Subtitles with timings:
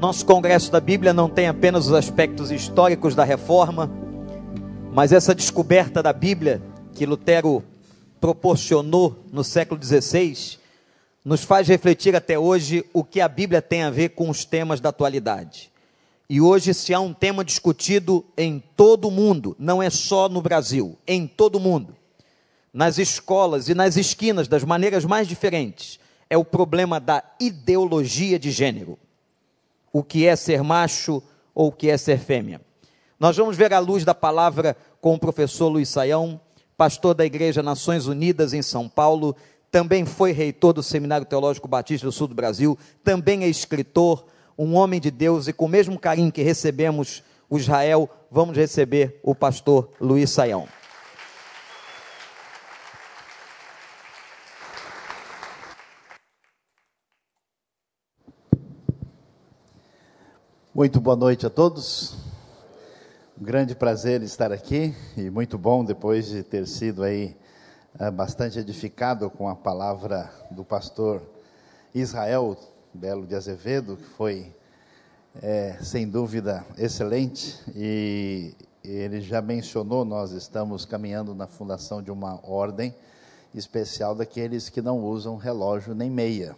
[0.00, 3.90] Nosso Congresso da Bíblia não tem apenas os aspectos históricos da reforma,
[4.94, 6.62] mas essa descoberta da Bíblia
[6.94, 7.62] que Lutero
[8.18, 10.58] proporcionou no século XVI
[11.22, 14.80] nos faz refletir até hoje o que a Bíblia tem a ver com os temas
[14.80, 15.70] da atualidade.
[16.30, 20.40] E hoje, se há um tema discutido em todo o mundo, não é só no
[20.40, 21.94] Brasil, em todo o mundo,
[22.72, 28.50] nas escolas e nas esquinas, das maneiras mais diferentes, é o problema da ideologia de
[28.50, 28.98] gênero.
[29.92, 31.22] O que é ser macho
[31.54, 32.60] ou o que é ser fêmea.
[33.18, 36.40] Nós vamos ver à luz da palavra com o professor Luiz Saião,
[36.76, 39.36] pastor da Igreja Nações Unidas em São Paulo,
[39.70, 44.24] também foi reitor do Seminário Teológico Batista do Sul do Brasil, também é escritor,
[44.58, 49.20] um homem de Deus, e com o mesmo carinho que recebemos o Israel, vamos receber
[49.22, 50.66] o pastor Luiz Saião.
[60.72, 62.14] Muito boa noite a todos.
[63.36, 67.36] Um grande prazer estar aqui e muito bom depois de ter sido aí
[67.98, 71.22] é, bastante edificado com a palavra do pastor
[71.92, 72.56] Israel
[72.94, 74.54] Belo de Azevedo, que foi
[75.42, 82.38] é, sem dúvida excelente e ele já mencionou, nós estamos caminhando na fundação de uma
[82.48, 82.94] ordem
[83.52, 86.54] especial daqueles que não usam relógio nem meia.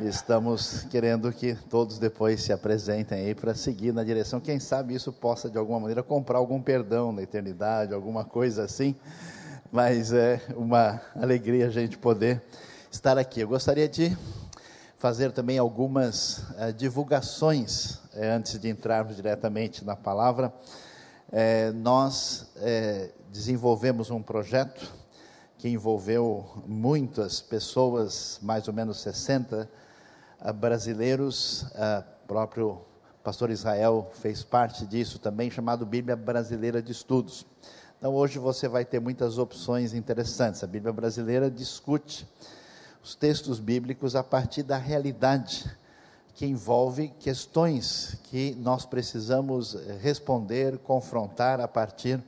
[0.00, 4.40] Estamos querendo que todos depois se apresentem aí para seguir na direção.
[4.40, 8.96] Quem sabe isso possa, de alguma maneira, comprar algum perdão na eternidade, alguma coisa assim.
[9.70, 12.42] Mas é uma alegria a gente poder
[12.90, 13.40] estar aqui.
[13.40, 14.16] Eu gostaria de
[14.96, 20.50] fazer também algumas uh, divulgações uh, antes de entrarmos diretamente na palavra.
[21.28, 22.50] Uh, nós
[23.30, 25.01] desenvolvemos um projeto
[25.62, 29.70] que envolveu muitas pessoas, mais ou menos 60
[30.56, 32.80] brasileiros, uh, próprio
[33.22, 37.46] pastor Israel fez parte disso também, chamado Bíblia Brasileira de Estudos.
[37.96, 40.64] Então hoje você vai ter muitas opções interessantes.
[40.64, 42.26] A Bíblia Brasileira discute
[43.00, 45.70] os textos bíblicos a partir da realidade
[46.34, 52.20] que envolve questões que nós precisamos responder, confrontar a partir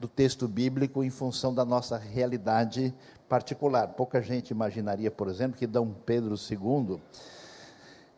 [0.00, 2.94] do texto bíblico em função da nossa realidade
[3.28, 3.88] particular.
[3.88, 6.98] Pouca gente imaginaria, por exemplo, que Dom Pedro II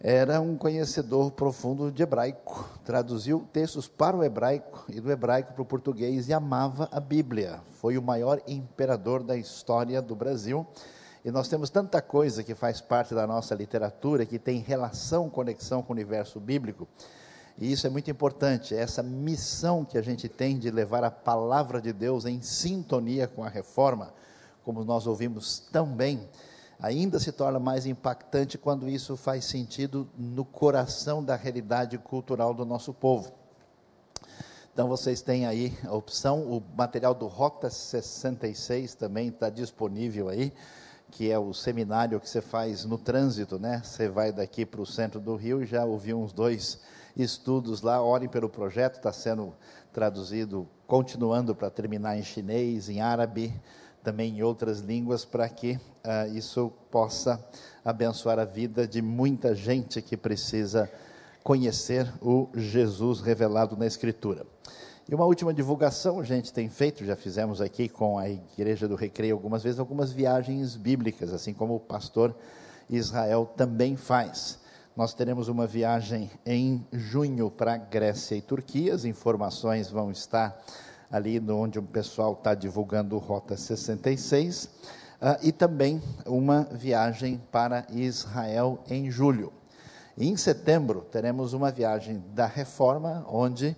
[0.00, 5.62] era um conhecedor profundo de hebraico, traduziu textos para o hebraico e do hebraico para
[5.62, 7.60] o português e amava a Bíblia.
[7.72, 10.64] Foi o maior imperador da história do Brasil.
[11.25, 15.82] E nós temos tanta coisa que faz parte da nossa literatura que tem relação, conexão
[15.82, 16.88] com o universo bíblico.
[17.58, 21.80] E isso é muito importante, essa missão que a gente tem de levar a palavra
[21.80, 24.12] de Deus em sintonia com a reforma,
[24.64, 26.28] como nós ouvimos tão bem
[26.82, 32.66] ainda se torna mais impactante quando isso faz sentido no coração da realidade cultural do
[32.66, 33.32] nosso povo.
[34.72, 40.52] Então vocês têm aí a opção, o material do Rota 66 também está disponível aí,
[41.10, 43.80] que é o seminário que você faz no trânsito, né?
[43.84, 46.80] Você vai daqui para o centro do Rio e já ouviu uns dois
[47.17, 49.55] estudos lá, orem pelo projeto, está sendo
[49.93, 53.53] traduzido, continuando para terminar em chinês, em árabe,
[54.03, 57.45] também em outras línguas, para que uh, isso possa
[57.84, 60.91] abençoar a vida de muita gente que precisa
[61.43, 64.47] conhecer o Jesus revelado na Escritura.
[65.09, 68.94] E uma última divulgação a gente tem feito, já fizemos aqui com a Igreja do
[68.94, 72.34] Recreio algumas vezes, algumas viagens bíblicas, assim como o pastor
[72.89, 74.62] Israel também faz.
[74.94, 80.62] Nós teremos uma viagem em junho para Grécia e Turquia, as informações vão estar
[81.10, 84.69] ali onde o pessoal está divulgando Rota 66, uh,
[85.19, 89.50] ah, e também uma viagem para Israel em julho.
[90.14, 93.75] E em setembro teremos uma viagem da Reforma, onde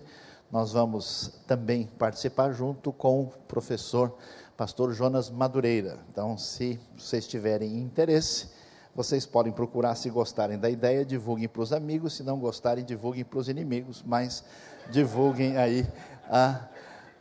[0.51, 4.17] nós vamos também participar junto com o professor
[4.57, 5.97] pastor Jonas Madureira.
[6.11, 8.49] Então, se vocês tiverem interesse,
[8.95, 13.25] vocês podem procurar, se gostarem da ideia, divulguem para os amigos, se não gostarem, divulguem
[13.25, 14.43] para os inimigos, mas
[14.89, 15.85] divulguem aí
[16.29, 16.61] a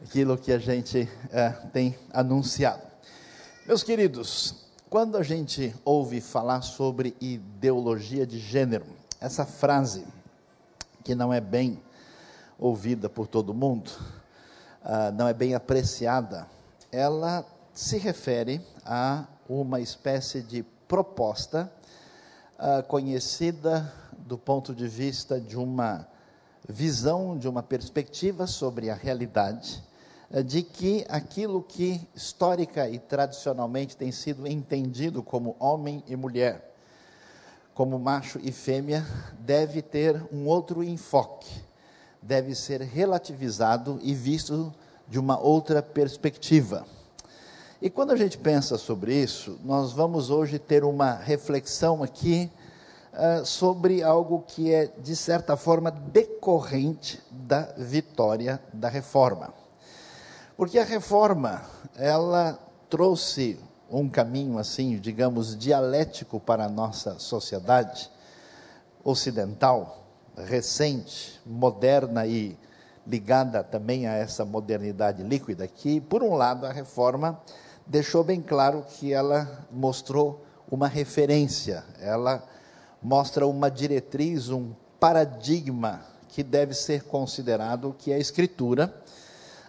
[0.05, 2.83] aquilo que a gente é, tem anunciado.
[3.67, 8.85] Meus queridos, quando a gente ouve falar sobre ideologia de gênero,
[9.21, 10.05] essa frase,
[11.03, 11.81] que não é bem
[12.59, 13.91] ouvida por todo mundo,
[14.85, 16.47] uh, não é bem apreciada,
[16.93, 21.73] ela se refere a uma espécie de proposta
[22.59, 26.07] uh, conhecida do ponto de vista de uma
[26.69, 29.83] visão, de uma perspectiva sobre a realidade
[30.31, 36.75] eh, de que aquilo que histórica e tradicionalmente tem sido entendido como homem e mulher,
[37.75, 39.07] como macho e fêmea,
[39.39, 41.51] deve ter um outro enfoque,
[42.23, 44.73] deve ser relativizado e visto
[45.07, 46.87] de uma outra perspectiva.
[47.83, 52.51] E quando a gente pensa sobre isso, nós vamos hoje ter uma reflexão aqui
[53.13, 59.53] uh, sobre algo que é, de certa forma, decorrente da vitória da reforma.
[60.57, 61.63] Porque a reforma,
[61.97, 63.59] ela trouxe
[63.91, 68.09] um caminho assim, digamos, dialético para a nossa sociedade
[69.03, 70.07] ocidental,
[70.37, 72.57] recente, moderna e
[73.07, 77.39] ligada também a essa modernidade líquida, que, por um lado, a reforma
[77.87, 82.43] deixou bem claro que ela mostrou uma referência, ela
[83.03, 88.95] mostra uma diretriz, um paradigma que deve ser considerado que é a Escritura,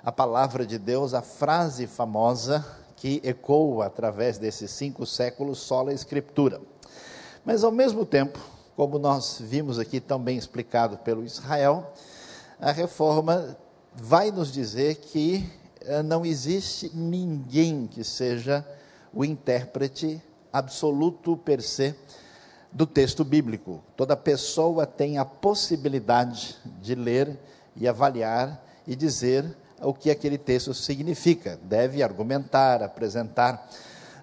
[0.03, 2.65] a palavra de Deus, a frase famosa
[2.95, 6.61] que ecoa através desses cinco séculos, sola Escritura.
[7.43, 8.39] Mas, ao mesmo tempo,
[8.75, 11.93] como nós vimos aqui tão bem explicado pelo Israel,
[12.59, 13.57] a reforma
[13.93, 15.47] vai nos dizer que
[16.03, 18.65] não existe ninguém que seja
[19.13, 20.21] o intérprete
[20.51, 21.95] absoluto per se
[22.71, 23.81] do texto bíblico.
[23.95, 27.39] Toda pessoa tem a possibilidade de ler
[27.75, 29.45] e avaliar e dizer
[29.81, 31.59] o que aquele texto significa.
[31.63, 33.69] Deve argumentar, apresentar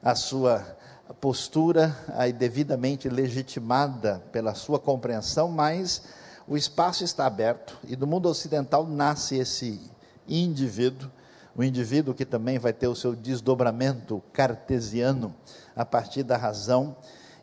[0.03, 0.77] a sua
[1.21, 6.03] postura aí devidamente legitimada pela sua compreensão, mas
[6.47, 9.81] o espaço está aberto e no mundo ocidental nasce esse
[10.29, 11.11] indivíduo,
[11.57, 15.35] o indivíduo que também vai ter o seu desdobramento cartesiano
[15.77, 16.97] a partir da razão,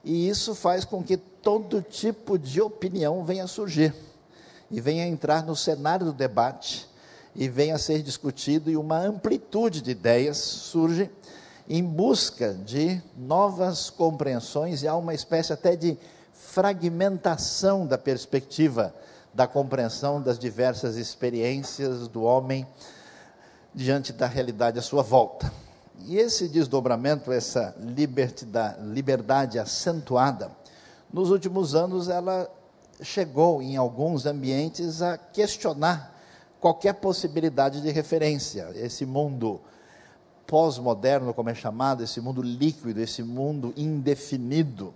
[0.03, 3.93] e isso faz com que todo tipo de opinião venha a surgir
[4.71, 6.87] e venha a entrar no cenário do debate
[7.35, 11.09] e venha a ser discutido e uma amplitude de ideias surge
[11.67, 15.97] em busca de novas compreensões e há uma espécie até de
[16.33, 18.93] fragmentação da perspectiva
[19.33, 22.65] da compreensão das diversas experiências do homem
[23.73, 25.51] diante da realidade à sua volta.
[26.05, 30.51] E esse desdobramento, essa liberdade acentuada,
[31.11, 32.49] nos últimos anos ela
[33.01, 36.15] chegou em alguns ambientes a questionar
[36.59, 38.69] qualquer possibilidade de referência.
[38.75, 39.61] Esse mundo
[40.45, 44.93] pós-moderno, como é chamado, esse mundo líquido, esse mundo indefinido,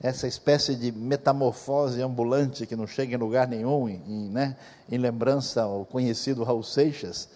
[0.00, 4.56] essa espécie de metamorfose ambulante que não chega em lugar nenhum, em, né,
[4.90, 7.28] em lembrança ao conhecido Raul Seixas,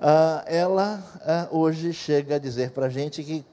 [0.00, 3.44] uh, ela uh, hoje chega a dizer para a gente que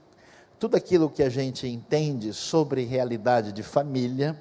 [0.60, 4.40] tudo aquilo que a gente entende sobre realidade de família,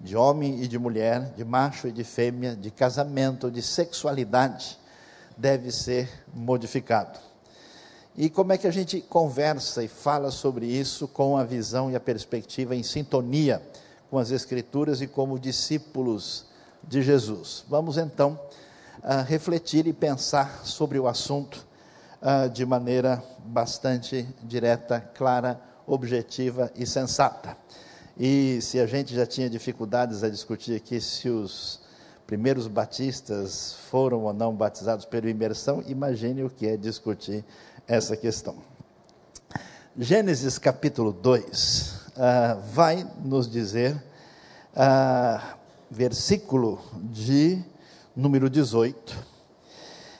[0.00, 4.78] de homem e de mulher, de macho e de fêmea, de casamento, de sexualidade,
[5.36, 7.18] deve ser modificado.
[8.16, 11.96] E como é que a gente conversa e fala sobre isso com a visão e
[11.96, 13.62] a perspectiva em sintonia
[14.10, 16.46] com as Escrituras e como discípulos
[16.82, 17.64] de Jesus?
[17.68, 18.38] Vamos então
[19.02, 21.66] uh, refletir e pensar sobre o assunto
[22.22, 27.56] uh, de maneira bastante direta, clara, objetiva e sensata.
[28.18, 31.80] E se a gente já tinha dificuldades a discutir aqui se os
[32.26, 37.44] primeiros batistas foram ou não batizados pela imersão, imagine o que é discutir
[37.88, 38.56] essa questão.
[39.98, 43.96] Gênesis capítulo 2 uh, ah, vai nos dizer,
[44.76, 45.56] uh,
[45.90, 47.64] versículo de
[48.14, 49.16] número 18.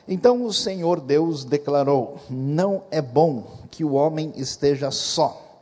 [0.07, 5.61] Então o Senhor Deus declarou: Não é bom que o homem esteja só.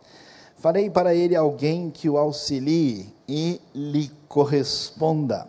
[0.57, 5.47] Farei para ele alguém que o auxilie e lhe corresponda.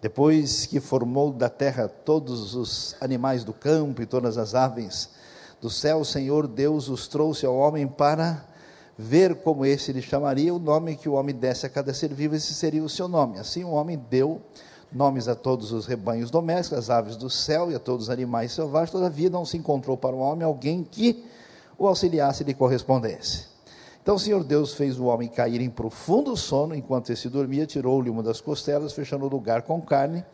[0.00, 5.10] Depois que formou da terra todos os animais do campo e todas as aves
[5.60, 8.44] do céu, o Senhor Deus os trouxe ao homem para
[8.96, 12.34] ver como esse lhe chamaria o nome que o homem desse a cada ser vivo,
[12.34, 13.38] esse seria o seu nome.
[13.38, 14.40] Assim o homem deu
[14.92, 18.52] nomes a todos os rebanhos domésticos, às aves do céu e a todos os animais
[18.52, 21.24] selvagens, todavia não se encontrou para o homem alguém que
[21.78, 23.46] o auxiliasse e lhe correspondesse.
[24.02, 28.10] Então o Senhor Deus fez o homem cair em profundo sono, enquanto esse dormia, tirou-lhe
[28.10, 30.24] uma das costelas, fechando o lugar com carne.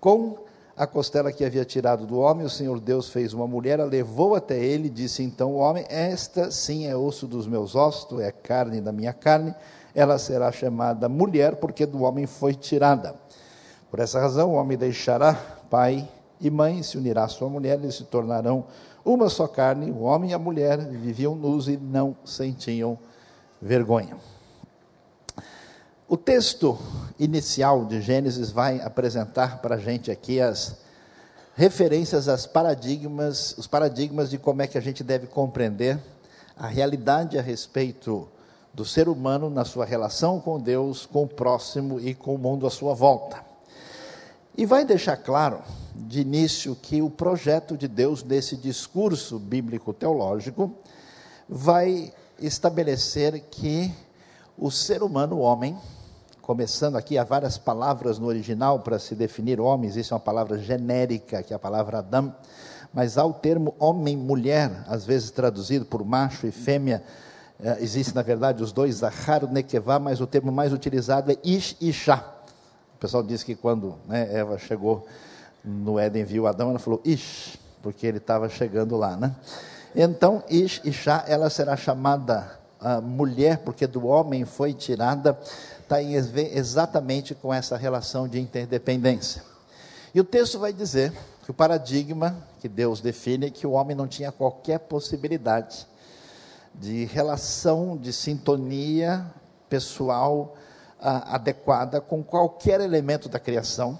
[0.00, 0.36] Com
[0.76, 4.34] a costela que havia tirado do homem, o Senhor Deus fez uma mulher, a levou
[4.34, 8.80] até ele, disse então o homem: Esta sim é osso dos meus ossos, é carne
[8.80, 9.54] da minha carne,
[9.94, 13.14] ela será chamada mulher, porque do homem foi tirada.
[13.94, 15.34] Por essa razão, o homem deixará
[15.70, 16.10] pai
[16.40, 18.64] e mãe, se unirá à sua mulher, eles se tornarão
[19.04, 19.88] uma só carne.
[19.92, 22.98] O homem e a mulher viviam nus e não sentiam
[23.62, 24.16] vergonha.
[26.08, 26.76] O texto
[27.20, 30.74] inicial de Gênesis vai apresentar para a gente aqui as
[31.54, 36.00] referências às paradigmas, os paradigmas de como é que a gente deve compreender
[36.56, 38.26] a realidade a respeito
[38.74, 42.66] do ser humano na sua relação com Deus, com o próximo e com o mundo
[42.66, 43.53] à sua volta.
[44.56, 45.62] E vai deixar claro,
[45.96, 50.72] de início, que o projeto de Deus nesse discurso bíblico-teológico
[51.48, 53.92] vai estabelecer que
[54.56, 55.76] o ser humano, o homem,
[56.40, 61.42] começando aqui, há várias palavras no original para se definir homem, existe uma palavra genérica,
[61.42, 62.32] que é a palavra Adam,
[62.92, 67.02] mas há o termo homem-mulher, às vezes traduzido por macho e fêmea,
[67.58, 71.76] é, existe na verdade os dois, Zahar Nekevá, mas o termo mais utilizado é Ish
[71.80, 72.33] Isha.
[72.33, 72.33] O
[73.04, 75.06] pessoal diz que quando né, Eva chegou
[75.62, 79.36] no Éden, viu Adão, ela falou Ish, porque ele estava chegando lá, né?
[79.94, 85.38] Então, Ish Isha, ela será chamada uh, mulher, porque do homem foi tirada
[85.82, 89.42] está exatamente com essa relação de interdependência.
[90.14, 93.94] E o texto vai dizer que o paradigma que Deus define é que o homem
[93.94, 95.86] não tinha qualquer possibilidade
[96.74, 99.26] de relação, de sintonia
[99.68, 100.56] pessoal
[101.04, 103.98] adequada com qualquer elemento da criação.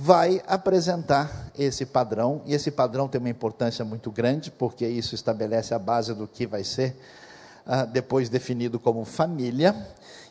[0.00, 5.74] Vai apresentar esse padrão, e esse padrão tem uma importância muito grande, porque isso estabelece
[5.74, 6.96] a base do que vai ser
[7.66, 9.74] uh, depois definido como família.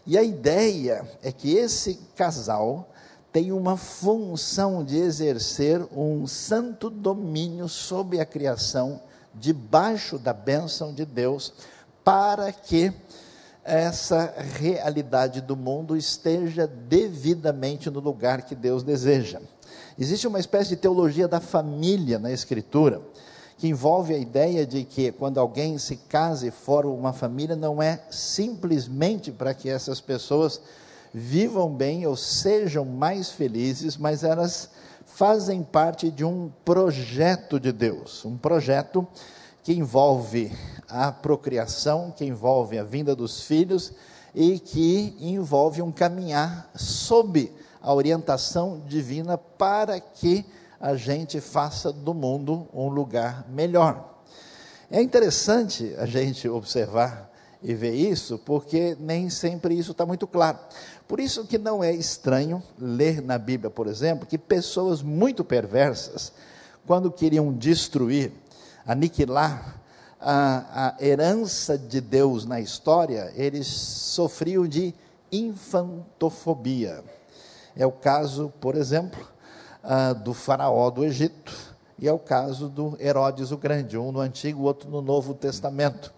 [0.05, 2.89] E a ideia é que esse casal
[3.31, 9.01] tem uma função de exercer um santo domínio sobre a criação,
[9.35, 11.53] debaixo da bênção de Deus,
[12.05, 12.93] para que
[13.65, 19.41] essa realidade do mundo esteja devidamente no lugar que Deus deseja.
[19.99, 23.01] Existe uma espécie de teologia da família na Escritura,
[23.57, 27.81] que envolve a ideia de que quando alguém se casa e forma uma família, não
[27.81, 30.61] é simplesmente para que essas pessoas
[31.11, 34.69] vivam bem ou sejam mais felizes, mas elas
[35.03, 39.07] fazem parte de um projeto de Deus, um projeto
[39.63, 40.51] que envolve
[40.87, 43.93] a procriação, que envolve a vinda dos filhos
[44.35, 47.51] e que envolve um caminhar sob
[47.87, 50.45] a orientação divina para que
[50.77, 54.21] a gente faça do mundo um lugar melhor.
[54.91, 57.31] É interessante a gente observar
[57.63, 60.59] e ver isso, porque nem sempre isso está muito claro.
[61.07, 66.33] Por isso que não é estranho ler na Bíblia, por exemplo, que pessoas muito perversas,
[66.85, 68.33] quando queriam destruir,
[68.85, 69.81] aniquilar
[70.19, 74.93] a, a herança de Deus na história, eles sofriam de
[75.31, 77.01] infantofobia.
[77.77, 79.23] É o caso, por exemplo,
[79.83, 81.53] uh, do faraó do Egito,
[81.99, 86.11] e é o caso do Herodes o Grande, um no Antigo, outro no Novo Testamento.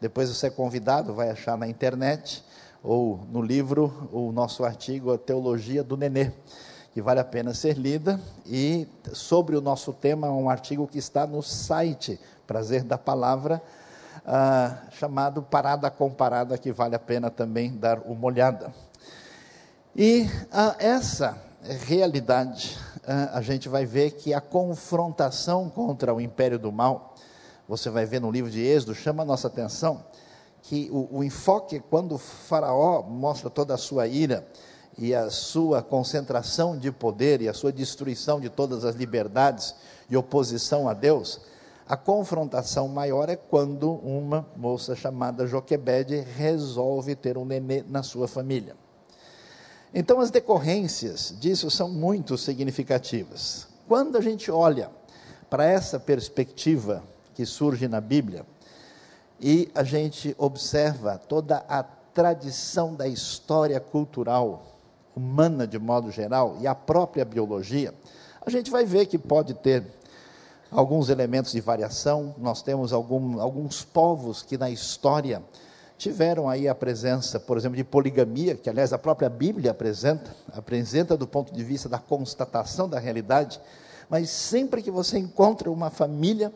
[0.00, 2.42] Depois você é convidado, vai achar na internet,
[2.82, 6.32] ou no livro, o nosso artigo, A Teologia do Nenê,
[6.94, 11.26] que vale a pena ser lida, e sobre o nosso tema, um artigo que está
[11.26, 13.62] no site Prazer da Palavra,
[14.26, 18.72] ah, chamado Parada Comparada, que vale a pena também dar uma olhada.
[19.94, 21.36] E ah, essa
[21.86, 27.14] realidade, ah, a gente vai ver que a confrontação contra o império do mal,
[27.68, 30.02] você vai ver no livro de Êxodo, chama a nossa atenção,
[30.62, 34.46] que o, o enfoque, quando o Faraó mostra toda a sua ira
[34.96, 39.74] e a sua concentração de poder e a sua destruição de todas as liberdades
[40.08, 41.38] e oposição a Deus,
[41.86, 48.26] a confrontação maior é quando uma moça chamada Joquebede resolve ter um nenê na sua
[48.26, 48.74] família.
[49.94, 53.68] Então, as decorrências disso são muito significativas.
[53.86, 54.90] Quando a gente olha
[55.50, 57.02] para essa perspectiva
[57.34, 58.46] que surge na Bíblia,
[59.38, 64.78] e a gente observa toda a tradição da história cultural
[65.16, 67.92] humana de modo geral e a própria biologia,
[68.44, 69.84] a gente vai ver que pode ter
[70.70, 72.34] alguns elementos de variação.
[72.38, 75.42] Nós temos algum, alguns povos que na história
[76.02, 81.16] tiveram aí a presença, por exemplo, de poligamia, que aliás a própria Bíblia apresenta, apresenta
[81.16, 83.60] do ponto de vista da constatação da realidade,
[84.10, 86.52] mas sempre que você encontra uma família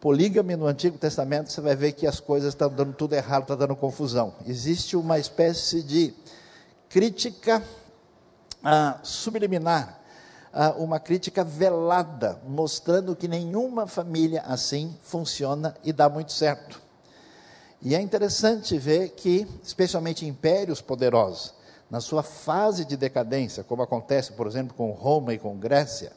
[0.00, 3.54] polígame no Antigo Testamento, você vai ver que as coisas estão dando tudo errado, está
[3.54, 4.34] dando confusão.
[4.44, 6.12] Existe uma espécie de
[6.88, 7.62] crítica
[8.60, 10.00] ah, subliminar,
[10.52, 16.89] ah, uma crítica velada, mostrando que nenhuma família assim funciona e dá muito certo.
[17.82, 21.54] E é interessante ver que, especialmente impérios poderosos,
[21.90, 26.12] na sua fase de decadência, como acontece, por exemplo, com Roma e com Grécia,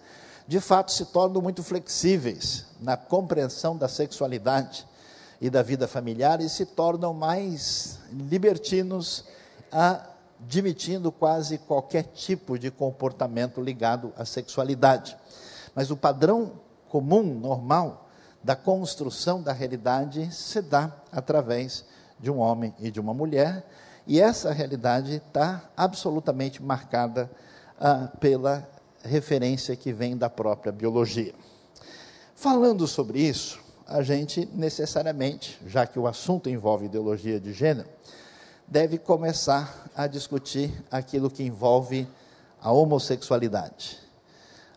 [0.48, 4.86] de fato se tornam muito flexíveis na compreensão da sexualidade
[5.40, 9.24] e da vida familiar e se tornam mais libertinos,
[9.72, 15.18] admitindo quase qualquer tipo de comportamento ligado à sexualidade.
[15.74, 16.52] Mas o padrão
[16.90, 18.03] comum, normal,
[18.44, 21.86] da construção da realidade se dá através
[22.20, 23.66] de um homem e de uma mulher,
[24.06, 27.32] e essa realidade está absolutamente marcada
[27.80, 28.68] ah, pela
[29.04, 31.34] referência que vem da própria biologia.
[32.36, 37.88] Falando sobre isso, a gente necessariamente, já que o assunto envolve ideologia de gênero,
[38.68, 42.08] deve começar a discutir aquilo que envolve
[42.62, 44.03] a homossexualidade.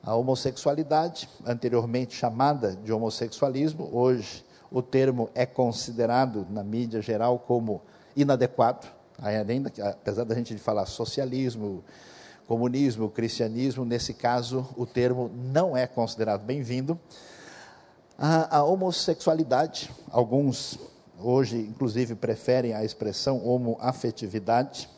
[0.07, 7.83] A homossexualidade, anteriormente chamada de homossexualismo, hoje o termo é considerado na mídia geral como
[8.15, 8.87] inadequado,
[9.21, 11.83] ainda, apesar da gente falar socialismo,
[12.47, 16.97] comunismo, cristianismo, nesse caso o termo não é considerado bem-vindo.
[18.17, 20.79] A, a, homossexualidade, alguns
[21.19, 24.89] hoje inclusive preferem a expressão homoafetividade.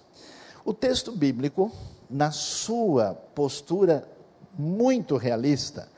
[0.66, 1.72] O texto bíblico,
[2.10, 4.06] na sua postura
[4.58, 5.88] muito realista,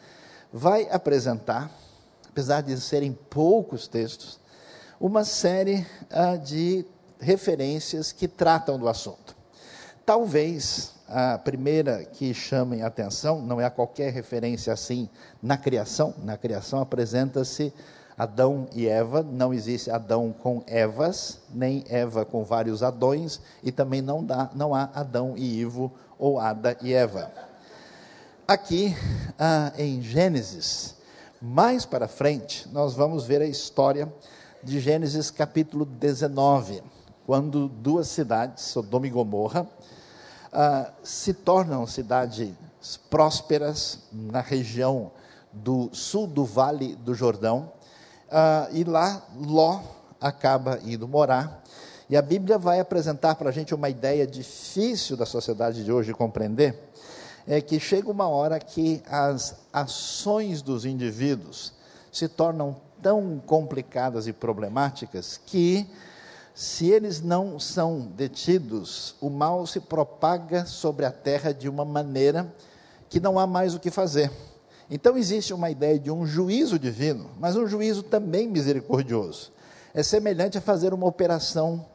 [0.53, 1.71] vai apresentar,
[2.29, 4.39] apesar de serem poucos textos,
[5.01, 6.85] uma série uh, de
[7.19, 9.35] referências que tratam do assunto.
[10.05, 15.09] Talvez a primeira que chame a atenção, não é qualquer referência assim
[15.43, 17.73] na criação, na criação apresenta-se
[18.17, 24.03] Adão e Eva, não existe Adão com Evas, nem Eva com vários Adões, e também
[24.03, 27.33] não, dá, não há Adão e Ivo, ou Ada e Eva.
[28.51, 28.97] Aqui,
[29.39, 30.97] ah, em Gênesis,
[31.41, 34.13] mais para frente, nós vamos ver a história
[34.61, 36.83] de Gênesis capítulo 19,
[37.25, 39.69] quando duas cidades, Sodoma e Gomorra,
[40.53, 42.51] ah, se tornam cidades
[43.09, 45.13] prósperas na região
[45.53, 47.73] do sul do Vale do Jordão,
[48.29, 49.81] ah, e lá Ló
[50.21, 51.63] acaba indo morar.
[52.09, 56.13] E a Bíblia vai apresentar para a gente uma ideia difícil da sociedade de hoje
[56.13, 56.90] compreender,
[57.47, 61.73] é que chega uma hora que as ações dos indivíduos
[62.13, 65.87] se tornam tão complicadas e problemáticas que
[66.55, 72.53] se eles não são detidos, o mal se propaga sobre a terra de uma maneira
[73.09, 74.31] que não há mais o que fazer.
[74.91, 79.53] Então existe uma ideia de um juízo divino, mas um juízo também misericordioso.
[79.95, 81.87] É semelhante a fazer uma operação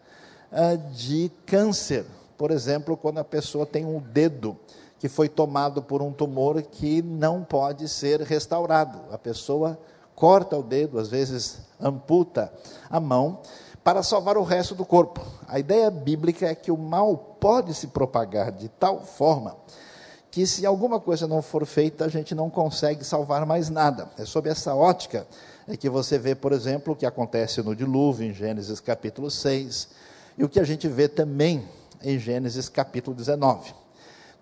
[0.51, 2.05] uh, de câncer,
[2.37, 4.57] por exemplo, quando a pessoa tem um dedo
[4.99, 8.99] que foi tomado por um tumor que não pode ser restaurado.
[9.11, 9.77] A pessoa
[10.15, 12.51] corta o dedo, às vezes amputa
[12.89, 13.39] a mão,
[13.83, 15.21] para salvar o resto do corpo.
[15.47, 19.55] A ideia bíblica é que o mal pode se propagar de tal forma
[20.31, 24.09] que, se alguma coisa não for feita, a gente não consegue salvar mais nada.
[24.17, 25.27] É sob essa ótica
[25.67, 29.89] é que você vê, por exemplo, o que acontece no dilúvio, em Gênesis capítulo 6,
[30.37, 31.67] e o que a gente vê também
[32.03, 33.84] em Gênesis capítulo 19.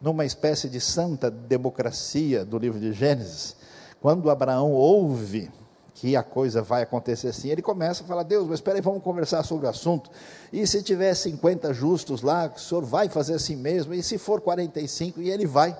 [0.03, 3.55] Numa espécie de santa democracia do livro de Gênesis,
[3.99, 5.49] quando Abraão ouve
[5.95, 9.01] que a coisa vai acontecer assim, ele começa a falar: Deus, mas espera aí, vamos
[9.01, 10.11] conversar sobre o assunto.
[10.51, 13.93] E se tiver 50 justos lá, o senhor vai fazer assim mesmo?
[13.93, 15.73] E se for 45, e ele vai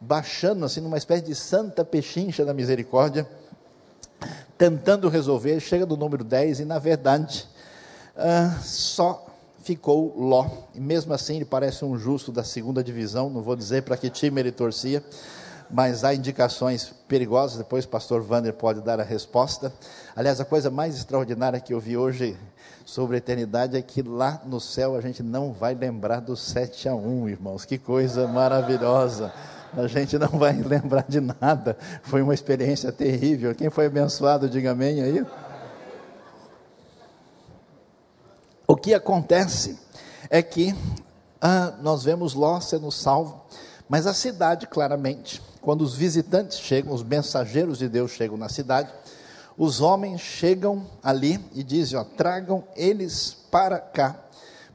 [0.00, 3.28] baixando assim numa espécie de santa pechincha da misericórdia,
[4.58, 7.46] tentando resolver, chega do número 10 e na verdade
[8.16, 9.29] uh, só
[9.62, 10.46] ficou Ló.
[10.74, 14.10] E mesmo assim ele parece um justo da segunda divisão, não vou dizer para que
[14.10, 15.02] time ele torcia
[15.72, 19.72] mas há indicações perigosas, depois o pastor Wander pode dar a resposta.
[20.16, 22.36] Aliás, a coisa mais extraordinária que eu vi hoje
[22.84, 26.88] sobre a eternidade é que lá no céu a gente não vai lembrar do 7
[26.88, 27.64] a 1, irmãos.
[27.64, 29.32] Que coisa maravilhosa.
[29.76, 31.76] A gente não vai lembrar de nada.
[32.02, 33.54] Foi uma experiência terrível.
[33.54, 35.24] Quem foi abençoado, diga amém aí.
[38.70, 39.76] O que acontece
[40.30, 40.72] é que
[41.40, 43.44] ah, nós vemos Ló sendo salvo,
[43.88, 48.88] mas a cidade, claramente, quando os visitantes chegam, os mensageiros de Deus chegam na cidade,
[49.58, 54.14] os homens chegam ali e dizem: ó, tragam eles para cá,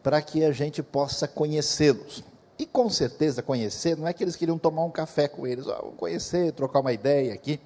[0.03, 2.21] para que a gente possa conhecê-los.
[2.59, 5.75] E com certeza conhecer, não é que eles queriam tomar um café com eles, ó,
[5.95, 7.61] conhecer, trocar uma ideia aqui.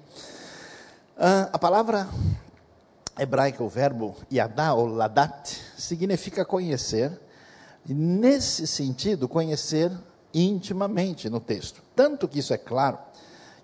[1.18, 2.08] Ah, a palavra
[3.18, 7.12] hebraica, o verbo yadá ou ladat, significa conhecer,
[7.86, 9.92] nesse sentido, conhecer
[10.32, 11.82] intimamente no texto.
[11.94, 12.98] Tanto que isso é claro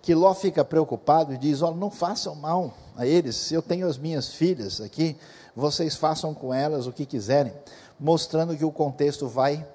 [0.02, 3.98] que Ló fica preocupado e diz: Olha, não façam mal a eles, eu tenho as
[3.98, 5.16] minhas filhas aqui,
[5.54, 7.52] vocês façam com elas o que quiserem,
[7.98, 9.66] mostrando que o contexto vai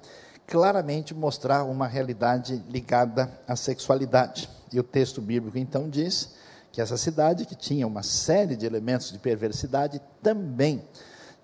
[0.46, 4.48] claramente mostrar uma realidade ligada à sexualidade.
[4.72, 6.30] E o texto bíblico então diz
[6.72, 10.82] que essa cidade, que tinha uma série de elementos de perversidade, também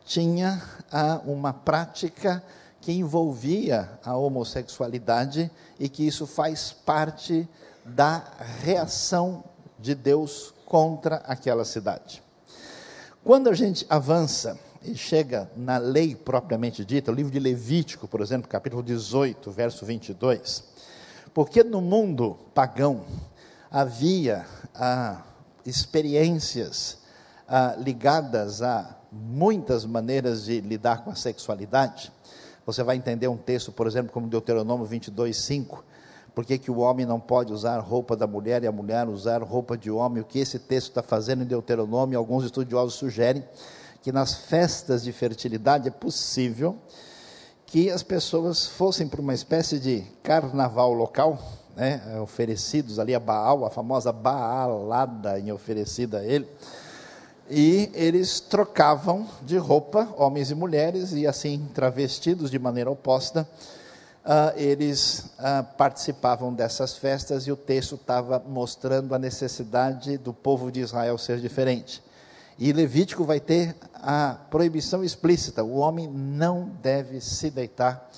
[0.07, 2.43] tinha ah, uma prática
[2.81, 7.47] que envolvia a homossexualidade e que isso faz parte
[7.85, 8.25] da
[8.63, 9.45] reação
[9.79, 12.23] de Deus contra aquela cidade.
[13.23, 18.23] Quando a gente avança e chega na lei propriamente dita, o livro de Levítico, por
[18.23, 20.65] exemplo, capítulo 18, verso 22,
[21.35, 23.05] porque no mundo pagão
[23.71, 25.23] havia ah,
[25.65, 26.99] experiências
[27.49, 32.13] ah, ligadas a muitas maneiras de lidar com a sexualidade.
[32.67, 35.85] Você vai entender um texto, por exemplo, como Deuteronômio 22, 5.
[36.35, 39.43] Por que, que o homem não pode usar roupa da mulher e a mulher usar
[39.43, 40.23] roupa de homem?
[40.23, 42.19] O que esse texto está fazendo em Deuteronômio?
[42.19, 43.43] Alguns estudiosos sugerem
[44.03, 46.77] que nas festas de fertilidade é possível
[47.67, 51.39] que as pessoas fossem para uma espécie de carnaval local,
[51.79, 56.47] né, oferecidos ali a Baal, a famosa Baalada em oferecida a ele,
[57.49, 63.49] e eles trocavam de roupa, homens e mulheres, e assim, travestidos de maneira oposta,
[64.25, 70.71] uh, eles uh, participavam dessas festas, e o texto estava mostrando a necessidade do povo
[70.71, 72.03] de Israel ser diferente.
[72.59, 78.11] E Levítico vai ter a proibição explícita: o homem não deve se deitar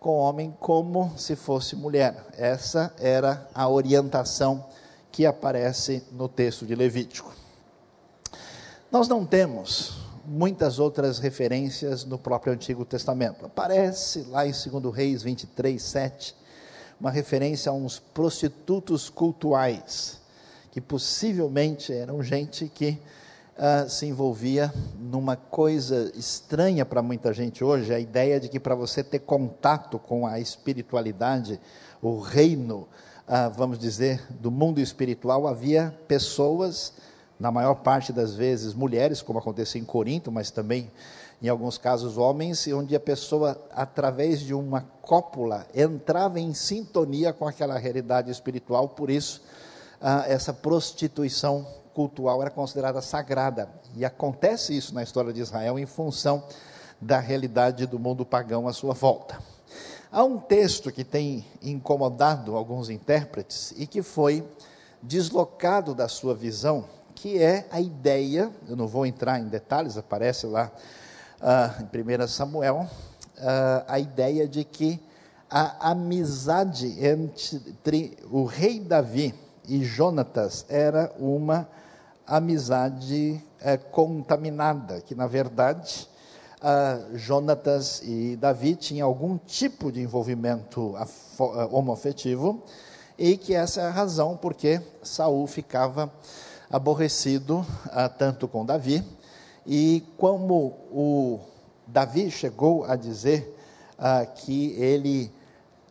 [0.00, 2.26] com o homem como se fosse mulher.
[2.36, 4.64] Essa era a orientação
[5.10, 7.32] que aparece no texto de Levítico.
[8.90, 13.46] Nós não temos muitas outras referências no próprio Antigo Testamento.
[13.46, 16.34] Aparece lá em 2 Reis 23, 7,
[17.00, 20.20] uma referência a uns prostitutos cultuais,
[20.70, 22.98] que possivelmente eram gente que
[23.58, 28.74] uh, se envolvia numa coisa estranha para muita gente hoje, a ideia de que para
[28.74, 31.60] você ter contato com a espiritualidade,
[32.00, 32.88] o reino,
[33.26, 36.92] uh, vamos dizer, do mundo espiritual, havia pessoas
[37.38, 40.90] na maior parte das vezes mulheres, como acontecia em Corinto, mas também
[41.40, 47.46] em alguns casos homens, onde a pessoa, através de uma cópula, entrava em sintonia com
[47.46, 49.40] aquela realidade espiritual, por isso
[50.00, 51.64] ah, essa prostituição
[51.98, 53.68] cultural era considerada sagrada.
[53.96, 56.44] E acontece isso na história de Israel em função
[57.00, 59.36] da realidade do mundo pagão à sua volta.
[60.12, 64.46] Há um texto que tem incomodado alguns intérpretes e que foi
[65.02, 66.84] deslocado da sua visão
[67.16, 70.70] que é a ideia, eu não vou entrar em detalhes, aparece lá
[71.40, 72.88] uh, em 1 Samuel,
[73.38, 75.02] uh, a ideia de que
[75.50, 79.34] a amizade entre o rei Davi
[79.66, 81.68] e Jonatas era uma
[82.28, 86.08] amizade uh, contaminada, que na verdade
[86.62, 90.94] uh, Jonatas e Davi tinham algum tipo de envolvimento
[91.70, 92.62] homoafetivo
[93.18, 96.12] e que essa é a razão porque Saul ficava
[96.70, 99.02] aborrecido ah, tanto com Davi,
[99.66, 101.40] e como o
[101.86, 103.56] Davi chegou a dizer
[103.98, 105.32] ah, que ele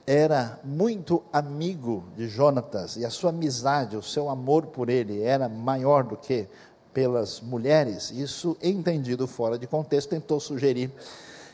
[0.09, 5.49] era muito amigo de Jonatas, e a sua amizade, o seu amor por ele era
[5.49, 6.47] maior do que
[6.93, 10.93] pelas mulheres, isso entendido fora de contexto, tentou sugerir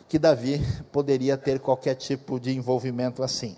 [0.07, 0.61] que Davi
[0.91, 3.57] poderia ter qualquer tipo de envolvimento assim.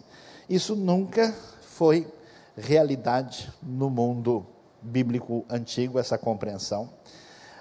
[0.50, 2.08] Isso nunca foi
[2.56, 4.46] realidade no mundo
[4.82, 6.90] bíblico antigo, essa compreensão.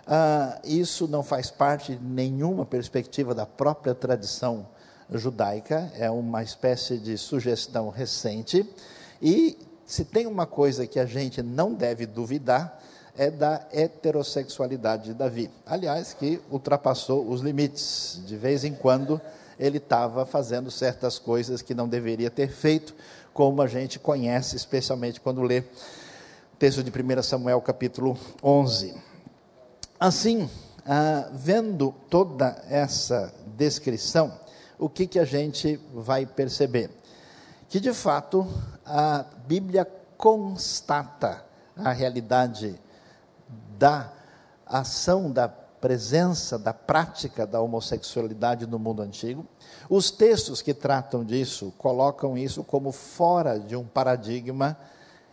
[0.06, 4.68] Ah, isso não faz parte de nenhuma perspectiva da própria tradição
[5.12, 8.68] judaica, é uma espécie de sugestão recente.
[9.20, 12.80] E se tem uma coisa que a gente não deve duvidar,
[13.16, 15.50] é da heterossexualidade de Davi.
[15.64, 18.20] Aliás, que ultrapassou os limites.
[18.26, 19.20] De vez em quando
[19.58, 22.94] ele estava fazendo certas coisas que não deveria ter feito,
[23.32, 25.62] como a gente conhece, especialmente quando lê
[26.58, 28.94] texto de 1 Samuel capítulo 11.
[29.98, 30.48] Assim,
[30.86, 34.32] ah, vendo toda essa descrição,
[34.78, 36.90] o que, que a gente vai perceber?
[37.68, 38.46] Que de fato
[38.84, 41.44] a Bíblia constata
[41.76, 42.78] a realidade
[43.78, 44.12] da
[44.66, 49.46] ação, da presença, da prática da homossexualidade no mundo antigo.
[49.90, 54.78] Os textos que tratam disso colocam isso como fora de um paradigma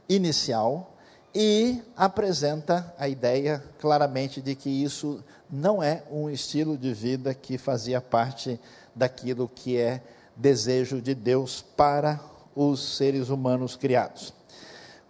[0.10, 0.94] inicial
[1.34, 7.58] e apresenta a ideia claramente de que isso não é um estilo de vida que
[7.58, 8.60] fazia parte
[8.96, 10.02] daquilo que é
[10.36, 12.20] desejo de Deus para
[12.56, 14.34] os seres humanos criados.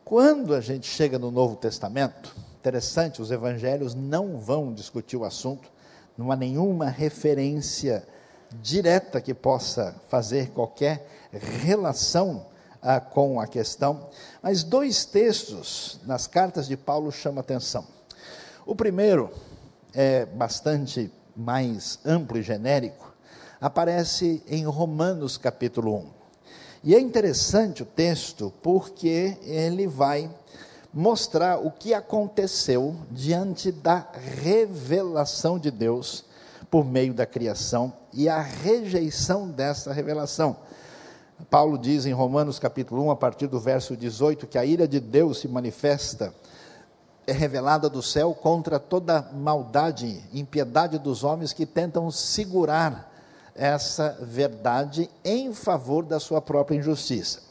[0.03, 5.71] Quando a gente chega no Novo Testamento, interessante, os evangelhos não vão discutir o assunto,
[6.17, 8.05] não há nenhuma referência
[8.61, 12.45] direta que possa fazer qualquer relação
[12.81, 14.09] ah, com a questão,
[14.41, 17.87] mas dois textos nas cartas de Paulo chamam atenção.
[18.65, 19.31] O primeiro
[19.93, 23.10] é bastante mais amplo e genérico,
[23.61, 26.05] aparece em Romanos capítulo 1.
[26.83, 30.31] E é interessante o texto porque ele vai
[30.91, 34.07] mostrar o que aconteceu diante da
[34.41, 36.25] revelação de Deus
[36.71, 40.57] por meio da criação e a rejeição dessa revelação.
[41.49, 44.99] Paulo diz em Romanos capítulo 1, a partir do verso 18, que a ira de
[44.99, 46.33] Deus se manifesta,
[47.27, 53.10] é revelada do céu contra toda maldade, impiedade dos homens que tentam segurar
[53.55, 57.41] essa verdade em favor da sua própria injustiça.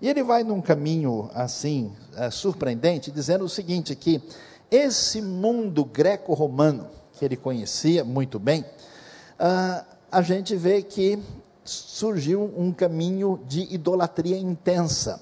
[0.00, 4.22] E ele vai num caminho assim é, surpreendente, dizendo o seguinte: que
[4.70, 11.22] esse mundo greco-romano, que ele conhecia muito bem, uh, a gente vê que
[11.64, 15.20] surgiu um caminho de idolatria intensa,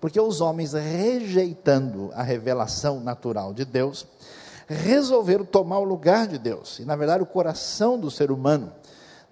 [0.00, 4.06] porque os homens, rejeitando a revelação natural de Deus,
[4.66, 6.78] resolveram tomar o lugar de Deus.
[6.78, 8.72] E, na verdade, o coração do ser humano,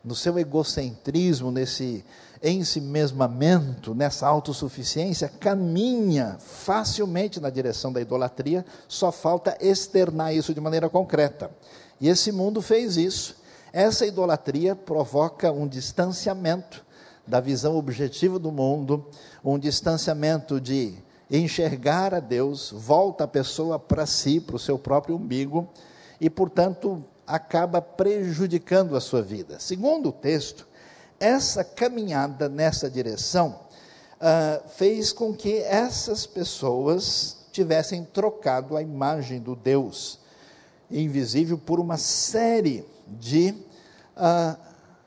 [0.07, 2.03] no seu egocentrismo, nesse
[2.43, 10.89] ensimesmamento, nessa autossuficiência, caminha facilmente na direção da idolatria, só falta externar isso de maneira
[10.89, 11.51] concreta.
[12.01, 13.37] E esse mundo fez isso
[13.77, 16.83] essa idolatria provoca um distanciamento
[17.27, 19.05] da visão objetiva do mundo,
[19.45, 20.95] um distanciamento de
[21.31, 25.69] enxergar a Deus, volta a pessoa para si, para o seu próprio umbigo,
[26.19, 29.59] e, portanto, acaba prejudicando a sua vida.
[29.59, 30.67] Segundo o texto,
[31.19, 33.61] essa caminhada nessa direção
[34.17, 40.19] uh, fez com que essas pessoas tivessem trocado a imagem do Deus
[40.91, 43.55] invisível por uma série de
[44.17, 44.57] ah,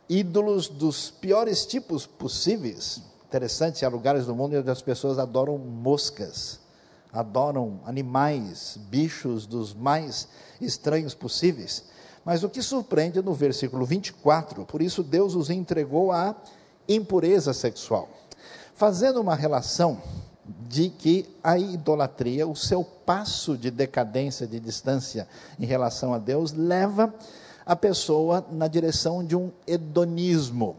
[0.08, 3.02] ídolos dos piores tipos possíveis.
[3.28, 6.60] Interessante, há lugares do mundo onde as pessoas adoram moscas,
[7.14, 10.28] adoram animais, bichos dos mais
[10.60, 11.86] estranhos possíveis.
[12.30, 16.36] Mas o que surpreende no versículo 24, por isso Deus os entregou à
[16.88, 18.08] impureza sexual,
[18.76, 20.00] fazendo uma relação
[20.68, 25.28] de que a idolatria, o seu passo de decadência, de distância
[25.60, 27.12] em relação a Deus, leva
[27.66, 30.76] a pessoa na direção de um hedonismo,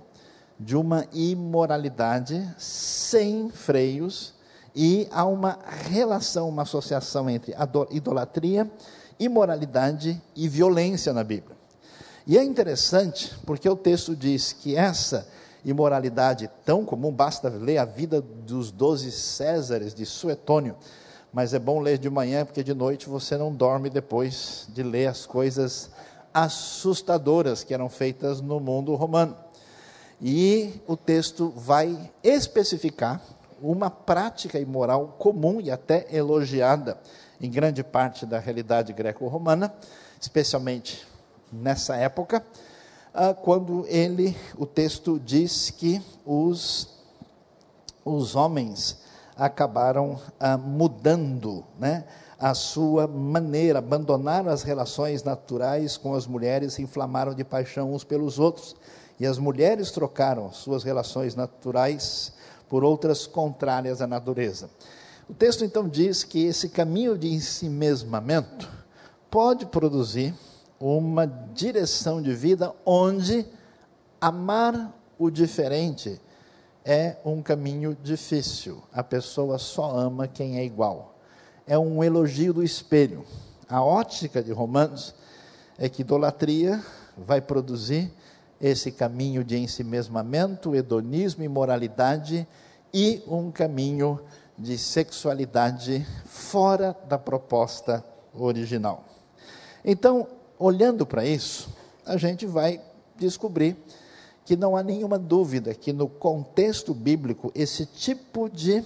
[0.56, 4.34] de uma imoralidade sem freios,
[4.72, 5.58] e há uma
[5.88, 7.56] relação, uma associação entre
[7.90, 8.70] idolatria,
[9.20, 11.56] imoralidade e violência na Bíblia.
[12.26, 15.28] E é interessante porque o texto diz que essa
[15.64, 20.74] imoralidade tão comum, basta ler a vida dos doze Césares de Suetônio,
[21.32, 25.06] mas é bom ler de manhã porque de noite você não dorme depois de ler
[25.06, 25.90] as coisas
[26.32, 29.36] assustadoras que eram feitas no mundo romano.
[30.20, 33.20] E o texto vai especificar
[33.60, 36.98] uma prática imoral comum e até elogiada
[37.40, 39.72] em grande parte da realidade greco-romana,
[40.20, 41.06] especialmente
[41.52, 42.44] nessa época,
[43.12, 46.88] ah, quando ele, o texto diz que os,
[48.04, 48.98] os homens
[49.36, 52.04] acabaram ah, mudando, né?
[52.38, 58.02] a sua maneira, abandonaram as relações naturais com as mulheres, se inflamaram de paixão uns
[58.02, 58.74] pelos outros,
[59.18, 62.32] e as mulheres trocaram suas relações naturais
[62.70, 64.70] por outras contrárias à natureza.
[65.28, 68.66] O texto então diz que esse caminho de ensimesmamento
[69.30, 70.34] pode produzir
[70.80, 73.44] uma direção de vida onde
[74.18, 76.18] amar o diferente
[76.82, 78.82] é um caminho difícil.
[78.90, 81.10] A pessoa só ama quem é igual
[81.70, 83.24] é um elogio do espelho.
[83.68, 85.14] A ótica de Romanos
[85.78, 86.84] é que idolatria
[87.16, 88.12] vai produzir
[88.60, 92.46] esse caminho de ensimesmamento, hedonismo, imoralidade
[92.92, 94.20] e um caminho
[94.58, 99.04] de sexualidade fora da proposta original.
[99.84, 100.26] Então,
[100.58, 102.80] olhando para isso, a gente vai
[103.16, 103.76] descobrir
[104.44, 108.84] que não há nenhuma dúvida que no contexto bíblico esse tipo de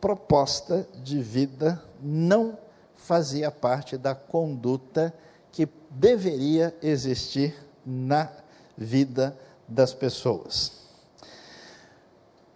[0.00, 2.58] proposta de vida não
[2.96, 5.14] fazia parte da conduta
[5.52, 8.28] que deveria existir na
[8.76, 9.36] vida
[9.68, 10.72] das pessoas.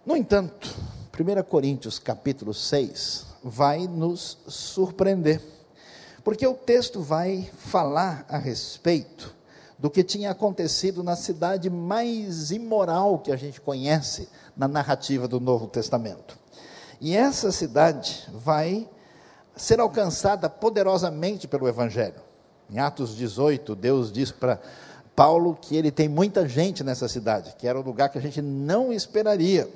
[0.05, 0.73] No entanto,
[1.17, 5.41] 1 Coríntios capítulo 6 vai nos surpreender,
[6.23, 9.35] porque o texto vai falar a respeito
[9.77, 15.39] do que tinha acontecido na cidade mais imoral que a gente conhece na narrativa do
[15.39, 16.37] Novo Testamento.
[16.99, 18.87] E essa cidade vai
[19.55, 22.21] ser alcançada poderosamente pelo Evangelho.
[22.69, 24.61] Em Atos 18, Deus diz para
[25.21, 28.41] Paulo que ele tem muita gente nessa cidade, que era um lugar que a gente
[28.41, 29.69] não esperaria.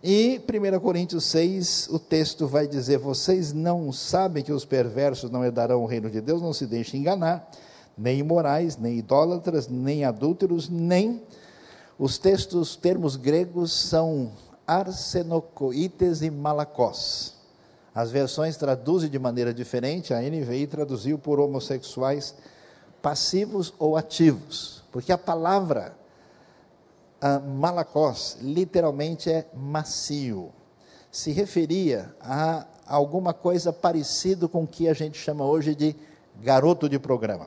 [0.00, 5.44] E 1 Coríntios 6, o texto vai dizer: Vocês não sabem que os perversos não
[5.44, 7.50] herdarão o reino de Deus, não se deixem enganar,
[7.98, 11.20] nem imorais, nem idólatras, nem adúlteros, nem.
[11.98, 14.30] Os textos, termos gregos são
[14.64, 17.34] arsenocoites e malacós.
[17.92, 22.36] As versões traduzem de maneira diferente, a NVI traduziu por homossexuais
[23.06, 25.96] passivos ou ativos, porque a palavra
[27.22, 30.52] uh, malacós literalmente é macio,
[31.08, 35.94] se referia a alguma coisa parecido com o que a gente chama hoje de
[36.42, 37.46] garoto de programa.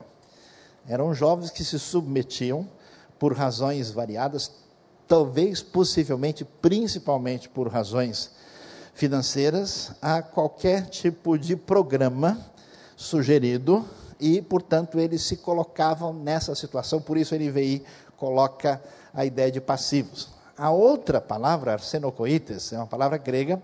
[0.88, 2.66] Eram jovens que se submetiam
[3.18, 4.50] por razões variadas,
[5.06, 8.30] talvez, possivelmente, principalmente por razões
[8.94, 12.50] financeiras a qualquer tipo de programa
[12.96, 13.84] sugerido
[14.20, 17.82] e, portanto, eles se colocavam nessa situação, por isso a NVI
[18.16, 18.82] coloca
[19.14, 20.28] a ideia de passivos.
[20.56, 23.62] A outra palavra, arsenocoites, é uma palavra grega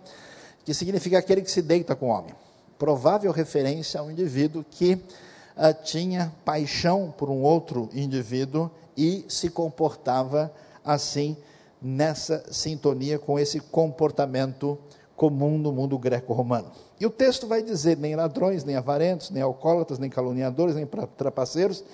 [0.65, 2.35] que significa aquele que se deita com o homem.
[2.79, 9.51] Provável referência a um indivíduo que uh, tinha paixão por um outro indivíduo e se
[9.51, 10.53] comportava
[10.85, 11.37] assim,
[11.81, 14.79] nessa sintonia com esse comportamento
[15.15, 16.71] comum no mundo greco-romano.
[16.99, 21.85] E o texto vai dizer: nem ladrões, nem avarentos, nem alcoólatras, nem caluniadores, nem trapaceiros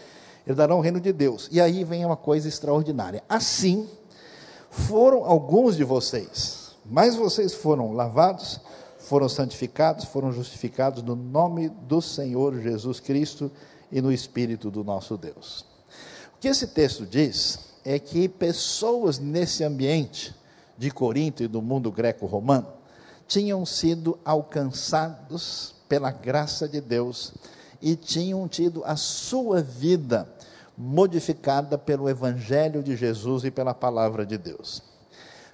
[0.47, 1.49] herdarão o reino de Deus.
[1.53, 3.23] E aí vem uma coisa extraordinária.
[3.29, 3.89] Assim
[4.71, 8.61] foram alguns de vocês, mas vocês foram lavados,
[8.99, 13.51] foram santificados, foram justificados no nome do Senhor Jesus Cristo
[13.91, 15.65] e no Espírito do nosso Deus.
[16.37, 20.35] O que esse texto diz é que pessoas nesse ambiente
[20.79, 22.82] de Corinto e do mundo greco-romano
[23.27, 27.33] tinham sido alcançados pela graça de Deus
[27.81, 30.29] e tinham tido a sua vida
[30.77, 34.83] modificada pelo Evangelho de Jesus e pela palavra de Deus.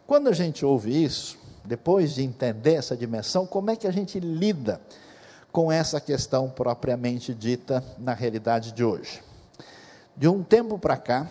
[0.06, 4.18] Quando a gente ouve isso, depois de entender essa dimensão, como é que a gente
[4.20, 4.80] lida
[5.52, 9.22] com essa questão propriamente dita na realidade de hoje?
[10.16, 11.28] De um tempo para cá,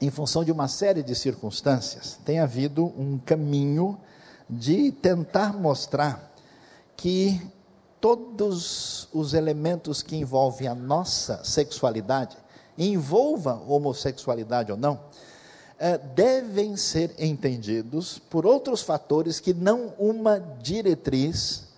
[0.00, 3.98] em função de uma série de circunstâncias, tem havido um caminho
[4.48, 6.32] de tentar mostrar
[6.96, 7.40] que
[8.00, 12.36] todos os elementos que envolvem a nossa sexualidade,
[12.78, 15.00] envolva homossexualidade ou não,
[15.78, 21.68] é, devem ser entendidos por outros fatores que não uma diretriz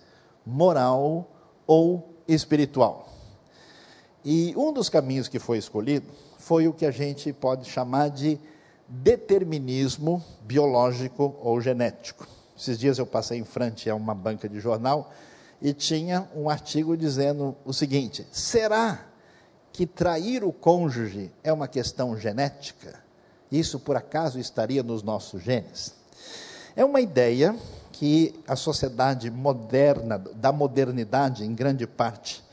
[0.45, 1.29] moral
[1.67, 3.09] ou espiritual.
[4.23, 8.39] E um dos caminhos que foi escolhido foi o que a gente pode chamar de
[8.87, 12.27] determinismo biológico ou genético.
[12.59, 15.13] Esses dias eu passei em frente a uma banca de jornal
[15.61, 19.05] e tinha um artigo dizendo o seguinte: será
[19.71, 22.99] que trair o cônjuge é uma questão genética?
[23.49, 25.95] Isso por acaso estaria nos nossos genes?
[26.75, 27.55] É uma ideia
[27.93, 32.43] que a sociedade moderna, da modernidade em grande parte,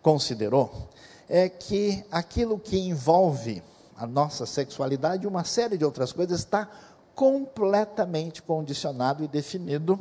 [0.00, 0.88] considerou,
[1.28, 3.62] é que aquilo que envolve
[3.94, 6.66] a nossa sexualidade e uma série de outras coisas está
[7.14, 9.98] completamente condicionado e definido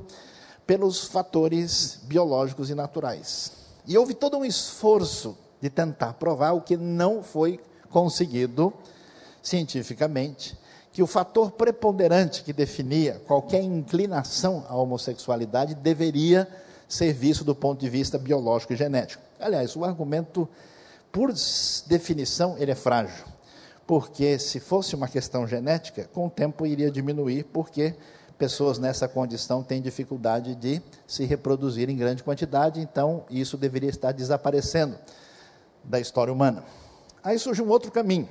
[0.65, 3.51] pelos fatores biológicos e naturais.
[3.87, 8.71] E houve todo um esforço de tentar provar o que não foi conseguido
[9.41, 10.57] cientificamente,
[10.91, 16.47] que o fator preponderante que definia qualquer inclinação à homossexualidade deveria
[16.87, 19.23] ser visto do ponto de vista biológico e genético.
[19.39, 20.47] Aliás, o argumento,
[21.11, 21.33] por
[21.87, 23.25] definição, ele é frágil
[23.89, 27.95] porque se fosse uma questão genética, com o tempo iria diminuir, porque
[28.37, 34.11] pessoas nessa condição têm dificuldade de se reproduzir em grande quantidade, então isso deveria estar
[34.11, 34.95] desaparecendo
[35.83, 36.63] da história humana.
[37.23, 38.29] Aí surge um outro caminho.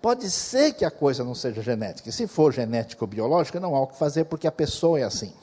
[0.00, 3.82] Pode ser que a coisa não seja genética, se for genética ou biológica, não há
[3.82, 5.34] o que fazer, porque a pessoa é assim.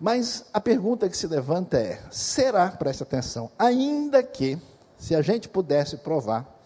[0.00, 4.56] Mas a pergunta que se levanta é: será, preste atenção, ainda que,
[4.96, 6.59] se a gente pudesse provar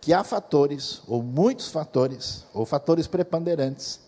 [0.00, 4.00] que há fatores, ou muitos fatores, ou fatores preponderantes,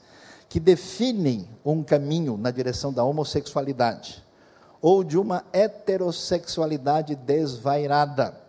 [0.48, 4.24] que definem um caminho na direção da homossexualidade,
[4.82, 8.40] ou de uma heterossexualidade desvairada,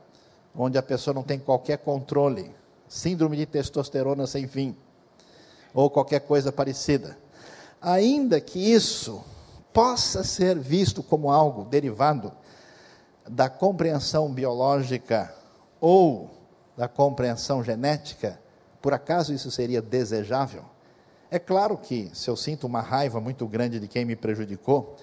[0.56, 2.52] onde a pessoa não tem qualquer controle,
[2.88, 4.76] síndrome de testosterona sem fim,
[5.74, 7.18] ou qualquer coisa parecida.
[7.82, 9.24] Ainda que isso
[9.74, 12.32] possa ser visto como algo derivado
[13.28, 15.34] da compreensão biológica
[15.80, 16.41] ou
[16.82, 18.40] da compreensão genética,
[18.82, 20.64] por acaso isso seria desejável?
[21.30, 24.96] É claro que se eu sinto uma raiva muito grande de quem me prejudicou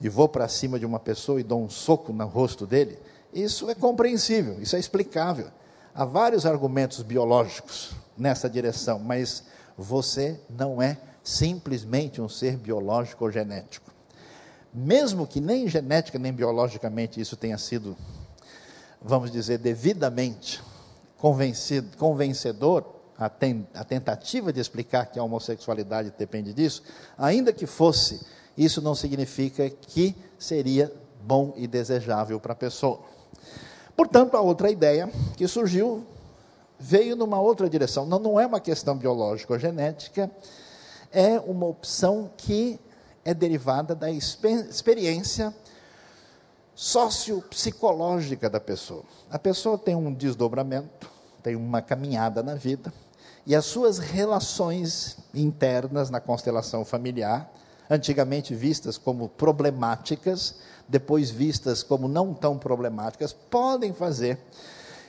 [0.00, 2.98] e vou para cima de uma pessoa e dou um soco no rosto dele,
[3.30, 5.48] isso é compreensível, isso é explicável.
[5.94, 9.44] Há vários argumentos biológicos nessa direção, mas
[9.76, 13.92] você não é simplesmente um ser biológico ou genético.
[14.72, 17.94] Mesmo que nem genética nem biologicamente isso tenha sido,
[19.02, 20.66] vamos dizer, devidamente
[21.18, 22.84] convencido, convencedor,
[23.18, 26.82] a, ten, a tentativa de explicar que a homossexualidade depende disso,
[27.18, 28.20] ainda que fosse,
[28.56, 30.92] isso não significa que seria
[31.22, 33.00] bom e desejável para a pessoa.
[33.96, 36.06] Portanto, a outra ideia que surgiu
[36.78, 38.06] veio numa outra direção.
[38.06, 40.30] Não, não é uma questão biológica ou genética,
[41.12, 42.78] é uma opção que
[43.24, 45.52] é derivada da experiência
[46.78, 49.02] sociopsicológica da pessoa.
[49.28, 51.10] A pessoa tem um desdobramento,
[51.42, 52.94] tem uma caminhada na vida,
[53.44, 57.52] e as suas relações internas na constelação familiar,
[57.90, 60.54] antigamente vistas como problemáticas,
[60.86, 64.38] depois vistas como não tão problemáticas, podem fazer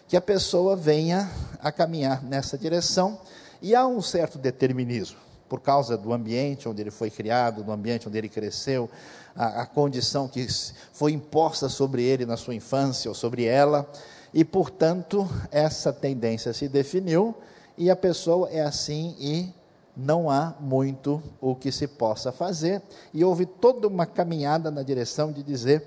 [0.07, 1.29] que a pessoa venha
[1.61, 3.19] a caminhar nessa direção
[3.61, 8.07] e há um certo determinismo por causa do ambiente onde ele foi criado, do ambiente
[8.07, 8.89] onde ele cresceu,
[9.35, 10.47] a, a, condição que
[10.93, 13.89] foi imposta sobre ele na sua infância ou sobre ela,
[14.31, 17.35] e portanto essa tendência se definiu
[17.77, 19.49] e a pessoa é assim e
[19.97, 22.81] não há muito o que se possa fazer,
[23.13, 25.85] e houve toda uma caminhada na direção de dizer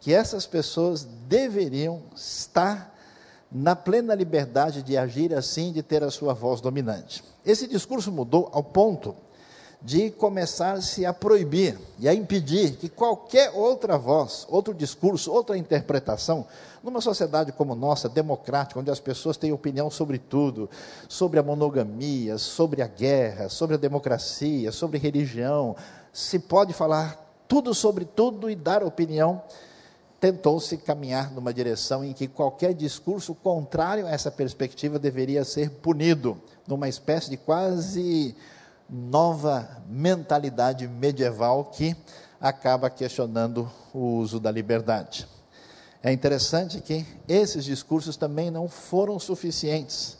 [0.00, 2.92] que essas pessoas deveriam estar
[3.50, 7.22] na plena liberdade de agir assim, de ter a sua voz dominante.
[7.44, 9.14] Esse discurso mudou ao ponto
[9.84, 16.46] de começar-se a proibir e a impedir que qualquer outra voz, outro discurso, outra interpretação,
[16.84, 20.70] numa sociedade como nossa, democrática, onde as pessoas têm opinião sobre tudo,
[21.08, 25.74] sobre a monogamia, sobre a guerra, sobre a democracia, sobre religião,
[26.12, 27.18] se pode falar
[27.48, 29.42] tudo sobre tudo e dar opinião,
[30.22, 36.40] tentou-se caminhar numa direção em que qualquer discurso contrário a essa perspectiva deveria ser punido,
[36.64, 38.36] numa espécie de quase
[38.88, 41.96] nova mentalidade medieval que
[42.40, 45.26] acaba questionando o uso da liberdade.
[46.00, 50.18] É interessante que esses discursos também não foram suficientes,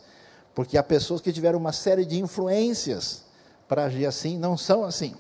[0.52, 3.22] porque há pessoas que tiveram uma série de influências
[3.68, 5.14] para agir assim, não são assim.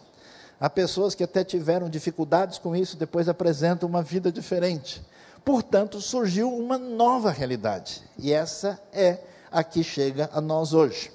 [0.60, 5.02] Há pessoas que até tiveram dificuldades com isso, depois apresentam uma vida diferente.
[5.44, 9.18] Portanto, surgiu uma nova realidade, e essa é
[9.50, 11.10] a que chega a nós hoje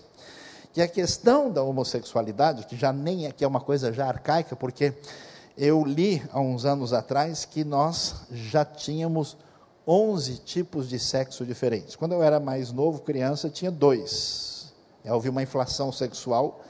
[0.77, 4.55] que a questão da homossexualidade, que já nem é, que é uma coisa já arcaica,
[4.55, 4.93] porque
[5.57, 9.35] eu li há uns anos atrás que nós já tínhamos
[9.87, 11.95] 11 tipos de sexo diferentes.
[11.95, 14.71] Quando eu era mais novo, criança, tinha dois.
[15.03, 16.61] Houve uma inflação sexual,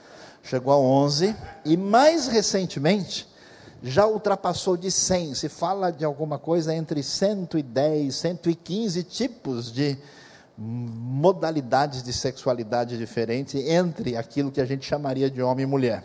[0.47, 1.35] chegou a 11,
[1.65, 3.27] e mais recentemente
[3.83, 5.35] já ultrapassou de 100.
[5.35, 9.97] Se fala de alguma coisa entre 110, 115 tipos de
[10.57, 16.03] modalidades de sexualidade diferentes entre aquilo que a gente chamaria de homem e mulher.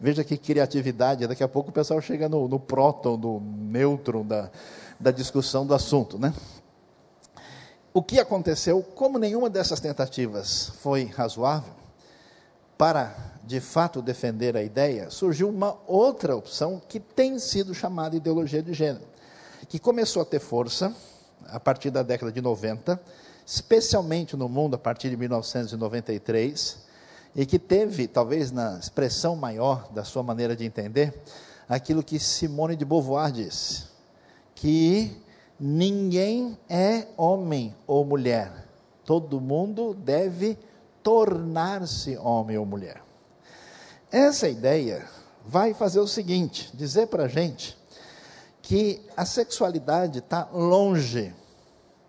[0.00, 4.50] Veja que criatividade, daqui a pouco o pessoal chega no, no próton, no nêutron da,
[4.98, 6.32] da discussão do assunto, né?
[7.94, 11.74] O que aconteceu, como nenhuma dessas tentativas foi razoável,
[12.78, 18.62] para de fato defender a ideia, surgiu uma outra opção que tem sido chamada ideologia
[18.62, 19.04] de gênero,
[19.68, 20.94] que começou a ter força
[21.46, 23.00] a partir da década de 90,
[23.44, 26.78] especialmente no mundo a partir de 1993,
[27.34, 31.12] e que teve, talvez na expressão maior da sua maneira de entender,
[31.68, 33.86] aquilo que Simone de Beauvoir disse,
[34.54, 35.16] que
[35.58, 38.68] ninguém é homem ou mulher,
[39.04, 40.56] todo mundo deve
[41.02, 43.02] tornar-se homem ou mulher.
[44.12, 45.08] Essa ideia
[45.44, 47.76] vai fazer o seguinte: dizer para a gente
[48.60, 51.34] que a sexualidade está longe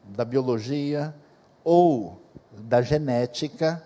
[0.04, 1.16] da biologia,
[1.64, 3.82] ou da genética,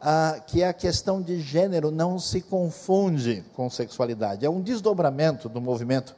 [0.00, 4.46] ah, que a questão de gênero não se confunde com sexualidade.
[4.46, 6.14] É um desdobramento do movimento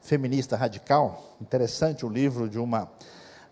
[0.00, 1.36] feminista radical.
[1.40, 2.88] Interessante o livro de uma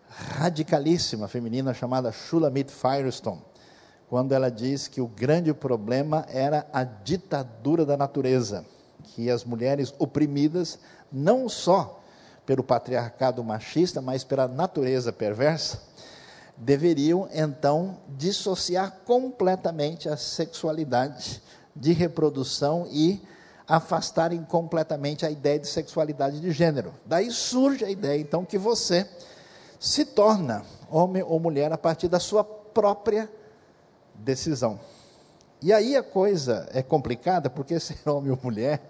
[0.08, 3.42] radicalíssima feminina chamada Shulamit Firestone,
[4.10, 8.66] quando ela diz que o grande problema era a ditadura da natureza,
[9.04, 10.80] que as mulheres oprimidas
[11.12, 12.02] não só
[12.44, 15.80] pelo patriarcado machista, mas pela natureza perversa,
[16.56, 21.40] deveriam então dissociar completamente a sexualidade
[21.76, 23.22] de reprodução e
[23.64, 26.92] afastarem completamente a ideia de sexualidade de gênero.
[27.06, 29.08] Daí surge a ideia então que você
[29.78, 33.30] se torna homem ou mulher a partir da sua própria
[34.20, 34.80] decisão.
[35.62, 38.80] E aí a coisa é complicada porque ser homem ou mulher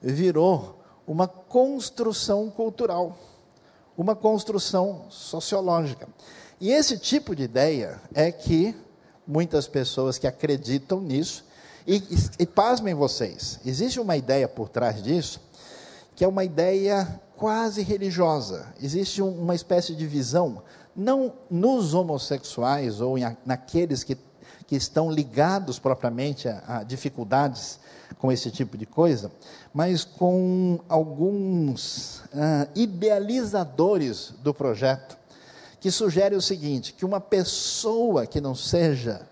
[0.00, 3.18] virou uma construção cultural,
[3.96, 6.08] uma construção sociológica.
[6.60, 8.76] E esse tipo de ideia é que
[9.26, 11.44] muitas pessoas que acreditam nisso
[11.86, 15.40] E, e, e pasmem vocês, existe uma ideia por trás disso,
[16.14, 18.72] que é uma ideia quase religiosa.
[18.82, 20.62] Existe um, uma espécie de visão,
[20.94, 24.14] não nos homossexuais ou em, naqueles que,
[24.66, 27.80] que estão ligados propriamente a, a dificuldades
[28.18, 29.30] com esse tipo de coisa,
[29.72, 35.18] mas com alguns ah, idealizadores do projeto,
[35.80, 39.26] que sugere o seguinte: que uma pessoa que não seja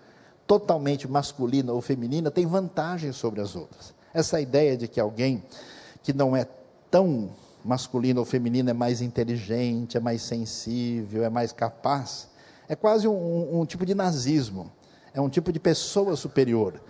[0.47, 3.93] totalmente masculina ou feminina tem vantagem sobre as outras.
[4.13, 5.43] Essa ideia de que alguém
[6.01, 6.47] que não é
[6.89, 7.29] tão
[7.63, 12.27] masculino ou feminino é mais inteligente, é mais sensível, é mais capaz,
[12.67, 14.71] é quase um, um, um tipo de nazismo.
[15.13, 16.81] É um tipo de pessoa superior,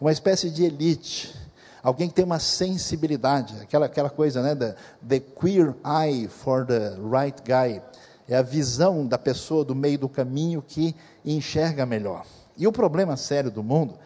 [0.00, 1.34] uma espécie de elite,
[1.82, 4.74] alguém que tem uma sensibilidade, aquela, aquela coisa, né, the,
[5.06, 7.82] the queer eye for the right guy,
[8.28, 10.94] é a visão da pessoa do meio do caminho que
[11.24, 12.24] enxerga melhor.
[12.56, 13.98] E o problema sério do mundo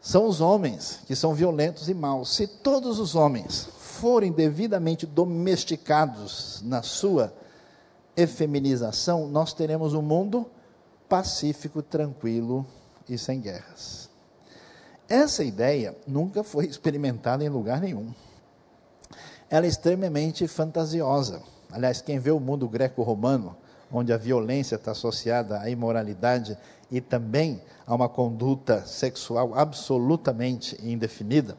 [0.00, 2.34] são os homens que são violentos e maus.
[2.34, 7.32] Se todos os homens forem devidamente domesticados na sua
[8.16, 10.46] efeminização, nós teremos um mundo
[11.14, 12.66] pacífico, tranquilo
[13.08, 14.10] e sem guerras.
[15.08, 18.12] Essa ideia nunca foi experimentada em lugar nenhum.
[19.48, 21.40] Ela é extremamente fantasiosa.
[21.70, 23.56] Aliás, quem vê o mundo greco-romano,
[23.92, 26.58] onde a violência está associada à imoralidade
[26.90, 31.56] e também a uma conduta sexual absolutamente indefinida,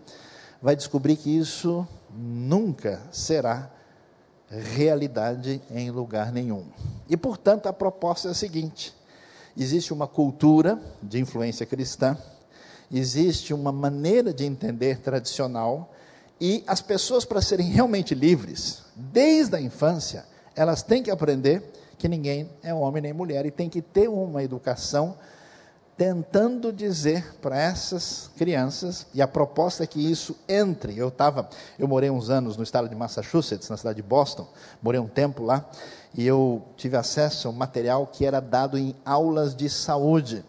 [0.62, 3.72] vai descobrir que isso nunca será
[4.50, 6.66] realidade em lugar nenhum.
[7.08, 8.94] E, portanto, a proposta é a seguinte:
[9.58, 12.18] existe uma cultura de influência cristã,
[12.92, 15.94] existe uma maneira de entender tradicional,
[16.40, 20.26] e as pessoas, para serem realmente livres, desde a infância,
[20.56, 21.64] elas têm que aprender
[21.98, 25.18] que ninguém é homem nem mulher e tem que ter uma educação
[25.98, 30.98] tentando dizer para essas crianças, e a proposta é que isso entre.
[30.98, 34.48] Eu estava, eu morei uns anos no estado de Massachusetts, na cidade de Boston,
[34.82, 35.66] morei um tempo lá,
[36.14, 40.44] e eu tive acesso a um material que era dado em aulas de saúde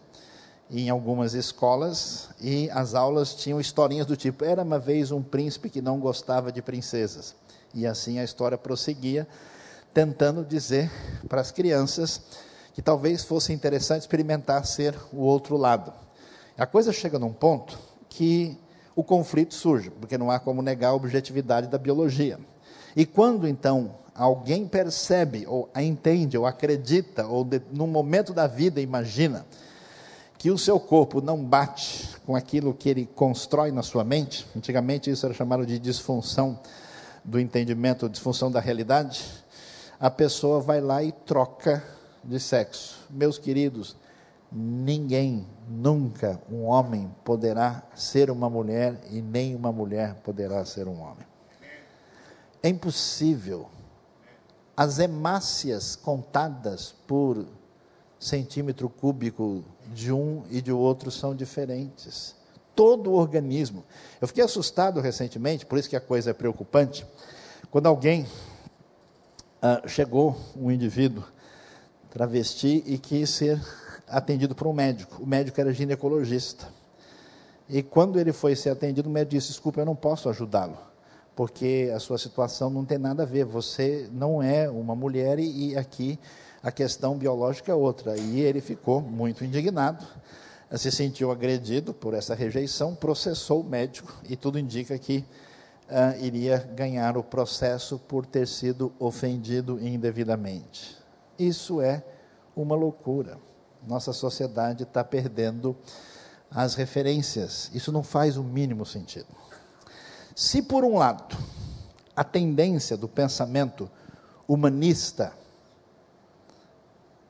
[0.69, 5.69] em algumas escolas, e as aulas tinham historinhas do tipo: era uma vez um príncipe
[5.69, 7.35] que não gostava de princesas.
[7.73, 9.25] E assim a história prosseguia,
[9.93, 10.91] tentando dizer
[11.29, 12.21] para as crianças
[12.77, 15.91] que talvez fosse interessante experimentar ser o outro lado.
[16.55, 17.75] A coisa chega num ponto
[18.07, 18.55] que
[18.95, 22.39] o conflito surge, porque não há como negar a objetividade da biologia.
[22.95, 28.79] E quando então alguém percebe, ou entende, ou acredita, ou de, num momento da vida
[28.79, 29.43] imagina
[30.37, 35.09] que o seu corpo não bate com aquilo que ele constrói na sua mente, antigamente
[35.09, 36.59] isso era chamado de disfunção
[37.25, 39.25] do entendimento, disfunção da realidade,
[39.99, 43.05] a pessoa vai lá e troca de sexo.
[43.09, 43.95] Meus queridos,
[44.51, 51.01] ninguém, nunca um homem poderá ser uma mulher e nem uma mulher poderá ser um
[51.01, 51.25] homem.
[52.61, 53.67] É impossível.
[54.75, 57.45] As hemácias contadas por
[58.19, 59.63] centímetro cúbico
[59.93, 62.35] de um e de outro são diferentes.
[62.75, 63.83] Todo o organismo.
[64.21, 67.05] Eu fiquei assustado recentemente, por isso que a coisa é preocupante,
[67.71, 68.27] quando alguém
[69.61, 71.23] ah, chegou, um indivíduo,
[72.09, 73.61] travesti e quis ser
[74.07, 75.21] atendido por um médico.
[75.21, 76.67] O médico era ginecologista.
[77.69, 80.77] E quando ele foi ser atendido, o médico disse: Desculpa, eu não posso ajudá-lo,
[81.35, 83.45] porque a sua situação não tem nada a ver.
[83.45, 86.17] Você não é uma mulher e, aqui
[86.63, 88.17] a questão biológica é outra.
[88.17, 90.05] E ele ficou muito indignado,
[90.75, 95.23] se sentiu agredido por essa rejeição, processou o médico e tudo indica que
[95.89, 100.97] uh, iria ganhar o processo por ter sido ofendido indevidamente.
[101.37, 102.03] Isso é
[102.55, 103.37] uma loucura.
[103.85, 105.75] Nossa sociedade está perdendo
[106.49, 107.69] as referências.
[107.73, 109.27] Isso não faz o mínimo sentido.
[110.35, 111.37] Se, por um lado,
[112.15, 113.89] a tendência do pensamento
[114.47, 115.33] humanista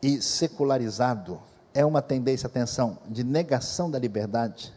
[0.01, 1.41] e secularizado
[1.73, 4.73] é uma tendência, atenção, de negação da liberdade,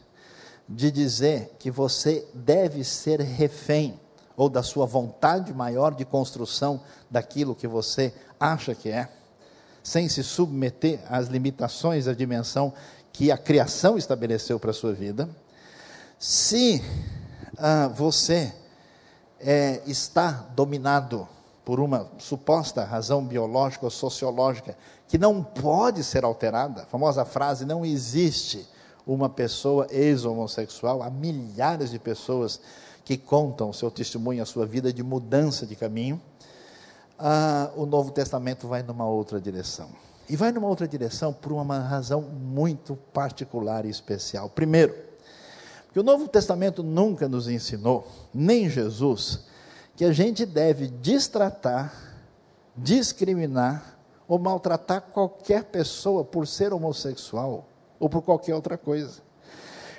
[0.68, 3.98] de dizer que você deve ser refém
[4.36, 9.08] ou da sua vontade maior de construção daquilo que você acha que é
[9.82, 12.72] sem se submeter às limitações da dimensão
[13.12, 15.28] que a criação estabeleceu para a sua vida.
[16.18, 16.82] Se
[17.58, 18.52] ah, você
[19.40, 21.26] é, está dominado
[21.64, 24.76] por uma suposta razão biológica ou sociológica
[25.08, 28.66] que não pode ser alterada, a famosa frase: não existe
[29.06, 32.60] uma pessoa ex-homossexual, há milhares de pessoas
[33.04, 36.20] que contam o seu testemunho, a sua vida de mudança de caminho
[37.20, 39.90] ah, o Novo Testamento vai numa outra direção.
[40.28, 44.48] E vai numa outra direção por uma razão muito particular e especial.
[44.48, 44.94] Primeiro,
[45.86, 49.40] Porque o Novo Testamento nunca nos ensinou, nem Jesus,
[49.96, 51.92] que a gente deve distratar,
[52.76, 53.98] discriminar
[54.28, 57.66] ou maltratar qualquer pessoa por ser homossexual
[57.98, 59.20] ou por qualquer outra coisa.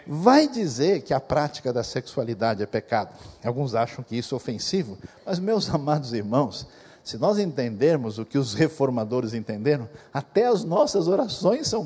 [0.07, 3.13] Vai dizer que a prática da sexualidade é pecado.
[3.43, 6.65] Alguns acham que isso é ofensivo, mas, meus amados irmãos,
[7.03, 11.85] se nós entendermos o que os reformadores entenderam, até as nossas orações são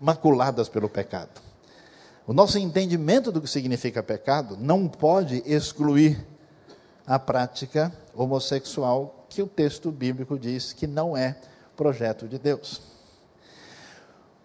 [0.00, 1.40] maculadas pelo pecado.
[2.26, 6.26] O nosso entendimento do que significa pecado não pode excluir
[7.06, 11.36] a prática homossexual que o texto bíblico diz que não é
[11.76, 12.82] projeto de Deus.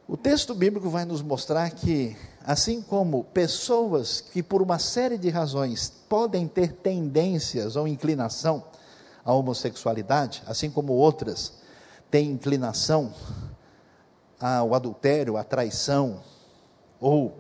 [0.07, 2.15] O texto bíblico vai nos mostrar que,
[2.45, 8.63] assim como pessoas que por uma série de razões podem ter tendências ou inclinação
[9.25, 11.53] à homossexualidade, assim como outras
[12.11, 13.13] têm inclinação
[14.39, 16.21] ao adultério, à traição
[16.99, 17.39] ou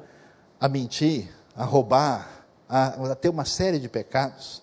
[0.59, 4.61] a mentir, a roubar, a, a ter uma série de pecados,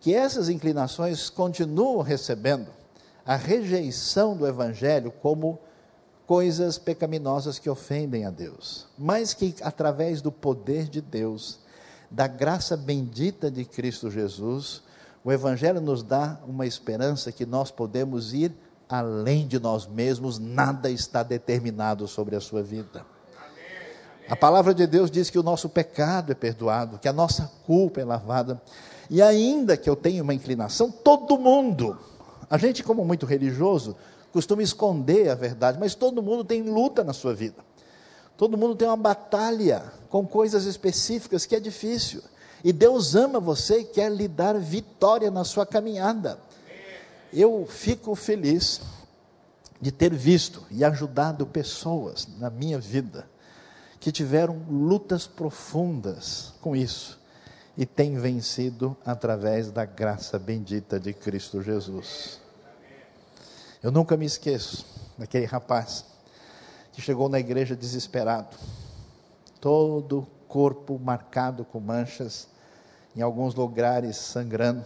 [0.00, 2.68] que essas inclinações continuam recebendo
[3.24, 5.58] a rejeição do Evangelho como
[6.26, 11.60] coisas pecaminosas que ofendem a Deus, mas que através do poder de Deus,
[12.10, 14.82] da graça bendita de Cristo Jesus,
[15.24, 18.54] o Evangelho nos dá uma esperança que nós podemos ir
[18.88, 23.06] além de nós mesmos, nada está determinado sobre a sua vida.
[24.28, 28.00] A palavra de Deus diz que o nosso pecado é perdoado, que a nossa culpa
[28.00, 28.60] é lavada.
[29.08, 31.98] E ainda que eu tenha uma inclinação, todo mundo,
[32.50, 33.96] a gente, como muito religioso,
[34.32, 37.56] costuma esconder a verdade, mas todo mundo tem luta na sua vida.
[38.36, 42.22] Todo mundo tem uma batalha com coisas específicas que é difícil.
[42.64, 46.38] E Deus ama você e quer lhe dar vitória na sua caminhada.
[47.32, 48.80] Eu fico feliz
[49.80, 53.26] de ter visto e ajudado pessoas na minha vida
[53.98, 57.20] que tiveram lutas profundas com isso
[57.76, 62.40] e têm vencido através da graça bendita de Cristo Jesus.
[63.82, 64.84] Eu nunca me esqueço
[65.16, 66.04] daquele rapaz
[66.92, 68.56] que chegou na igreja desesperado,
[69.60, 72.46] todo corpo marcado com manchas,
[73.16, 74.84] em alguns lugares sangrando,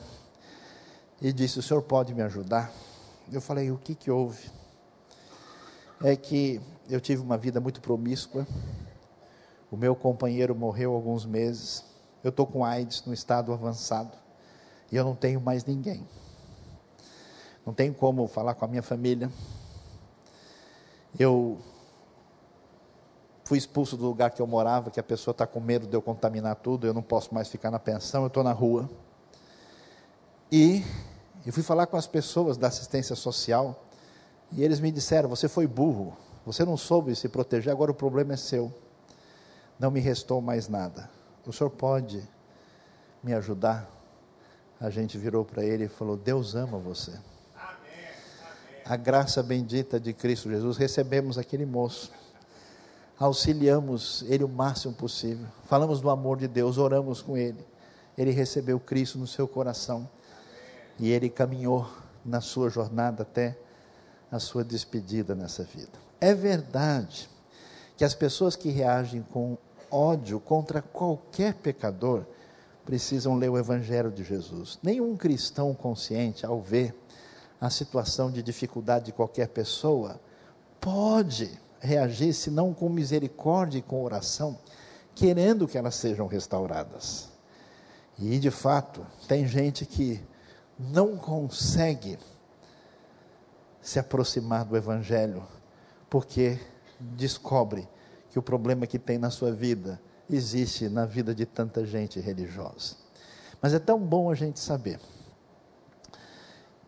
[1.21, 2.73] e disse: O senhor pode me ajudar?
[3.33, 4.49] Eu falei: O que, que houve?
[6.05, 8.47] É que eu tive uma vida muito promíscua,
[9.69, 11.85] o meu companheiro morreu alguns meses.
[12.23, 14.17] Eu estou com AIDS no estado avançado.
[14.93, 16.07] E eu não tenho mais ninguém.
[17.67, 19.29] Não tenho como falar com a minha família.
[21.19, 21.59] Eu
[23.47, 26.03] fui expulso do lugar que eu morava, que a pessoa está com medo de eu
[26.03, 28.91] contaminar tudo, eu não posso mais ficar na pensão, eu estou na rua.
[30.53, 30.85] E
[31.47, 33.83] eu fui falar com as pessoas da assistência social,
[34.53, 38.35] e eles me disseram: Você foi burro, você não soube se proteger, agora o problema
[38.35, 38.71] é seu
[39.79, 41.09] não me restou mais nada.
[41.47, 42.23] O senhor pode
[43.23, 43.89] me ajudar?
[44.81, 47.13] A gente virou para ele e falou: Deus ama você.
[48.85, 52.13] A graça bendita de Cristo Jesus, recebemos aquele moço,
[53.19, 57.65] auxiliamos ele o máximo possível, falamos do amor de Deus, oramos com ele.
[58.17, 60.09] Ele recebeu Cristo no seu coração
[60.99, 61.87] e ele caminhou
[62.25, 63.57] na sua jornada até
[64.31, 65.93] a sua despedida nessa vida.
[66.21, 67.29] É verdade
[67.97, 69.57] que as pessoas que reagem com
[69.91, 72.25] ódio contra qualquer pecador
[72.85, 74.79] precisam ler o Evangelho de Jesus.
[74.83, 76.95] Nenhum cristão consciente, ao ver
[77.61, 80.21] a situação de dificuldade de qualquer pessoa,
[80.81, 84.59] pode reagir, se não com misericórdia e com oração,
[85.15, 87.31] querendo que elas sejam restauradas.
[88.19, 90.23] E de fato, tem gente que
[90.79, 92.19] não consegue
[93.81, 95.47] se aproximar do Evangelho,
[96.11, 96.59] porque
[96.99, 97.89] descobre
[98.31, 102.97] que o problema que tem na sua vida existe na vida de tanta gente religiosa.
[103.63, 105.01] Mas é tão bom a gente saber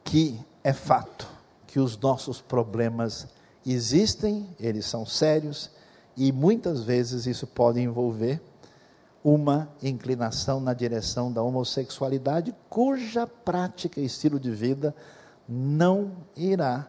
[0.04, 1.28] que é fato
[1.66, 3.28] que os nossos problemas
[3.72, 5.70] existem, eles são sérios
[6.16, 8.40] e muitas vezes isso pode envolver
[9.22, 14.94] uma inclinação na direção da homossexualidade, cuja prática e estilo de vida
[15.48, 16.88] não irá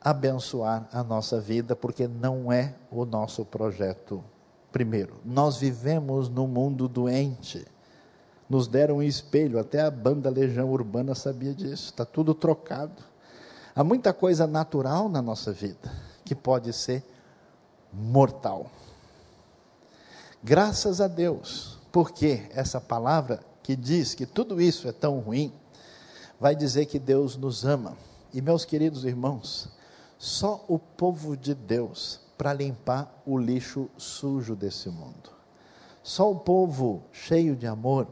[0.00, 4.24] abençoar a nossa vida, porque não é o nosso projeto
[4.72, 5.14] primeiro.
[5.24, 7.66] Nós vivemos num mundo doente.
[8.48, 13.09] Nos deram um espelho, até a banda Legião Urbana sabia disso, está tudo trocado.
[13.80, 15.90] Há muita coisa natural na nossa vida
[16.22, 17.02] que pode ser
[17.90, 18.70] mortal.
[20.44, 25.50] Graças a Deus, porque essa palavra que diz que tudo isso é tão ruim,
[26.38, 27.96] vai dizer que Deus nos ama.
[28.34, 29.70] E meus queridos irmãos,
[30.18, 35.30] só o povo de Deus para limpar o lixo sujo desse mundo.
[36.02, 38.06] Só o povo cheio de amor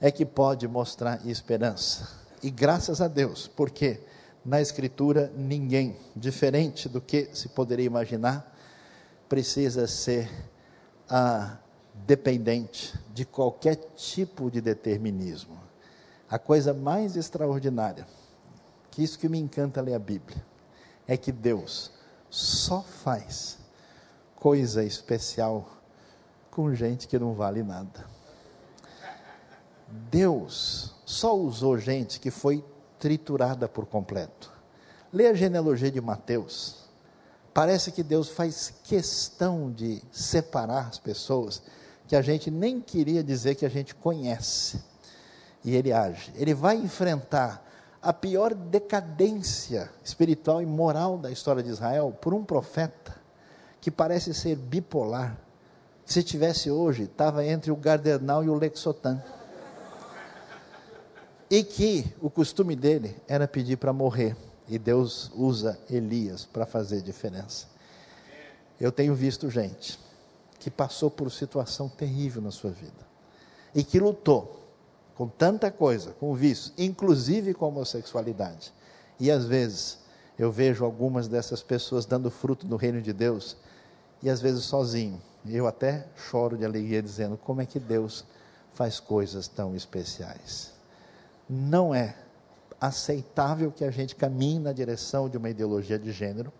[0.00, 2.08] é que pode mostrar esperança.
[2.40, 4.00] E graças a Deus, porque
[4.44, 8.54] na Escritura ninguém, diferente do que se poderia imaginar,
[9.28, 10.30] precisa ser
[11.08, 11.56] ah,
[11.94, 15.58] dependente de qualquer tipo de determinismo.
[16.28, 18.06] A coisa mais extraordinária,
[18.90, 20.44] que isso que me encanta ler a Bíblia,
[21.06, 21.92] é que Deus
[22.28, 23.58] só faz
[24.36, 25.68] coisa especial
[26.50, 28.04] com gente que não vale nada.
[30.10, 32.64] Deus só usou gente que foi
[33.04, 34.50] triturada por completo.
[35.12, 36.88] Lê a genealogia de Mateus.
[37.52, 41.60] Parece que Deus faz questão de separar as pessoas
[42.08, 44.82] que a gente nem queria dizer que a gente conhece.
[45.62, 46.32] E ele age.
[46.34, 47.62] Ele vai enfrentar
[48.00, 53.14] a pior decadência espiritual e moral da história de Israel por um profeta
[53.82, 55.36] que parece ser bipolar.
[56.06, 59.22] Se tivesse hoje, estava entre o Gardenal e o Lexotan.
[61.50, 64.36] E que o costume dele era pedir para morrer.
[64.68, 67.66] E Deus usa Elias para fazer diferença.
[68.80, 69.98] Eu tenho visto gente
[70.58, 73.14] que passou por situação terrível na sua vida
[73.74, 74.60] e que lutou
[75.14, 78.72] com tanta coisa, com vício, inclusive com homossexualidade.
[79.20, 79.98] E às vezes
[80.38, 83.56] eu vejo algumas dessas pessoas dando fruto no reino de Deus
[84.22, 85.20] e às vezes sozinho.
[85.46, 88.24] Eu até choro de alegria dizendo como é que Deus
[88.72, 90.73] faz coisas tão especiais.
[91.48, 92.16] Não é
[92.80, 96.52] aceitável que a gente caminhe na direção de uma ideologia de gênero.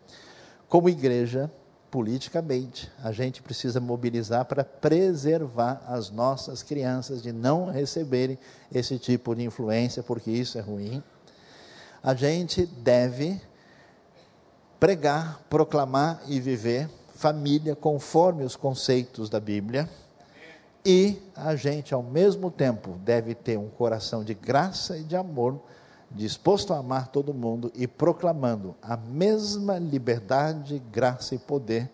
[0.68, 1.50] Como igreja,
[1.90, 8.38] politicamente, a gente precisa mobilizar para preservar as nossas crianças de não receberem
[8.72, 11.02] esse tipo de influência, porque isso é ruim.
[12.02, 13.40] A gente deve
[14.80, 19.88] pregar, proclamar e viver família conforme os conceitos da Bíblia.
[20.84, 25.58] E a gente, ao mesmo tempo, deve ter um coração de graça e de amor
[26.10, 31.90] disposto a amar todo mundo e proclamando a mesma liberdade, graça e poder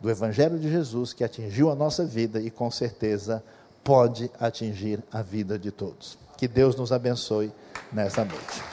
[0.00, 3.42] do Evangelho de Jesus que atingiu a nossa vida e com certeza
[3.82, 6.18] pode atingir a vida de todos.
[6.36, 7.52] Que Deus nos abençoe
[7.92, 8.69] nessa noite.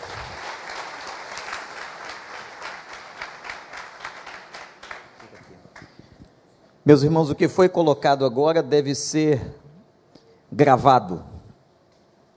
[6.88, 9.60] Meus irmãos, o que foi colocado agora deve ser
[10.50, 11.22] gravado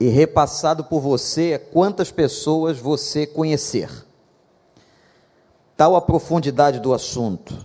[0.01, 3.89] e repassado por você quantas pessoas você conhecer.
[5.77, 7.65] Tal a profundidade do assunto.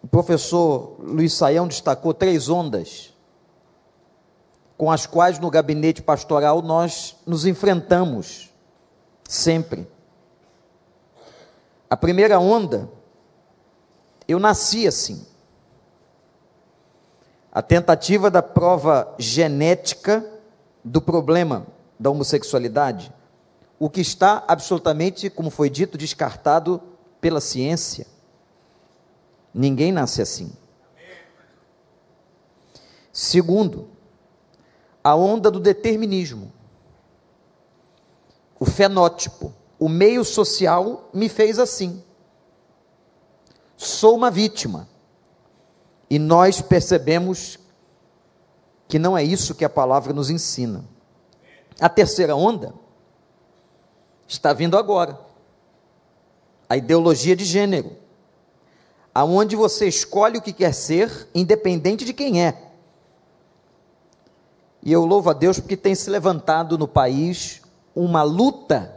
[0.00, 3.12] O professor Luiz Saião destacou três ondas
[4.78, 8.54] com as quais no gabinete pastoral nós nos enfrentamos
[9.28, 9.84] sempre.
[11.90, 12.88] A primeira onda,
[14.28, 15.26] eu nasci assim
[17.56, 20.22] a tentativa da prova genética
[20.84, 21.66] do problema
[21.98, 23.10] da homossexualidade,
[23.78, 26.82] o que está absolutamente, como foi dito, descartado
[27.18, 28.06] pela ciência.
[29.54, 30.52] Ninguém nasce assim.
[33.10, 33.88] Segundo,
[35.02, 36.52] a onda do determinismo.
[38.60, 42.04] O fenótipo, o meio social me fez assim.
[43.76, 44.88] Sou uma vítima.
[46.08, 47.58] E nós percebemos
[48.88, 50.84] que não é isso que a palavra nos ensina.
[51.80, 52.72] A terceira onda
[54.26, 55.18] está vindo agora.
[56.68, 57.96] A ideologia de gênero.
[59.14, 62.70] Aonde você escolhe o que quer ser, independente de quem é.
[64.82, 67.62] E eu louvo a Deus porque tem se levantado no país
[67.94, 68.95] uma luta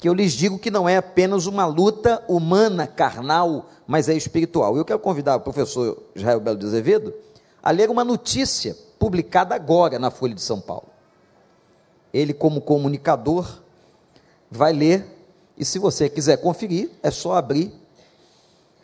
[0.00, 4.74] que eu lhes digo que não é apenas uma luta humana, carnal, mas é espiritual.
[4.74, 7.12] Eu quero convidar o professor Israel Belo de Azevedo
[7.62, 10.88] a ler uma notícia publicada agora na Folha de São Paulo.
[12.14, 13.46] Ele, como comunicador,
[14.50, 15.04] vai ler,
[15.56, 17.70] e se você quiser conferir, é só abrir.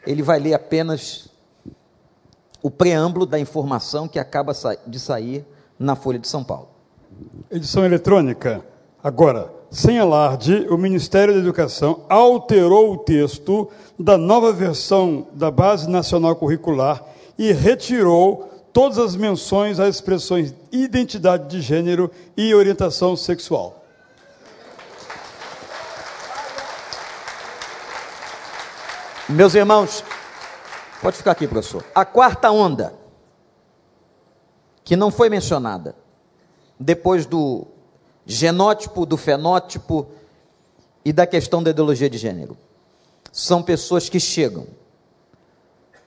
[0.07, 1.31] Ele vai ler apenas
[2.62, 4.53] o preâmbulo da informação que acaba
[4.87, 5.47] de sair
[5.79, 6.69] na Folha de São Paulo.
[7.51, 8.62] Edição eletrônica.
[9.03, 15.89] Agora, sem alarde, o Ministério da Educação alterou o texto da nova versão da Base
[15.89, 17.03] Nacional Curricular
[17.39, 23.83] e retirou todas as menções às expressões identidade de gênero e orientação sexual.
[29.29, 30.05] Meus irmãos,
[31.03, 31.85] pode ficar aqui, professor.
[31.95, 32.95] A quarta onda,
[34.85, 35.97] que não foi mencionada,
[36.79, 37.67] depois do
[38.27, 40.09] genótipo, do fenótipo
[41.05, 42.57] e da questão da ideologia de gênero.
[43.33, 44.66] São pessoas que chegam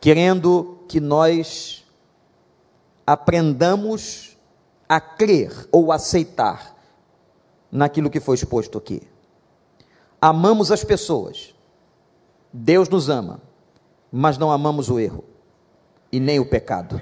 [0.01, 1.85] querendo que nós
[3.05, 4.37] aprendamos
[4.87, 6.75] a crer ou aceitar
[7.71, 9.01] naquilo que foi exposto aqui.
[10.21, 11.53] Amamos as pessoas,
[12.51, 13.41] Deus nos ama,
[14.11, 15.23] mas não amamos o erro
[16.11, 17.01] e nem o pecado.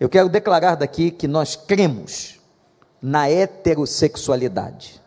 [0.00, 2.40] Eu quero declarar daqui que nós cremos
[3.02, 5.02] na heterossexualidade.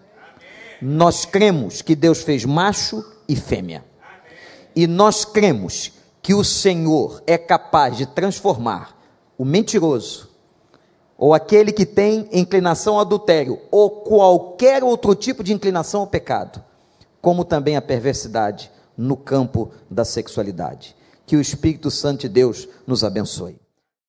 [0.81, 3.85] Nós cremos que Deus fez macho e fêmea.
[4.75, 8.99] E nós cremos que o Senhor é capaz de transformar
[9.37, 10.29] o mentiroso,
[11.17, 16.61] ou aquele que tem inclinação ao adultério, ou qualquer outro tipo de inclinação ao pecado,
[17.21, 20.95] como também a perversidade no campo da sexualidade.
[21.25, 23.57] Que o Espírito Santo de Deus nos abençoe.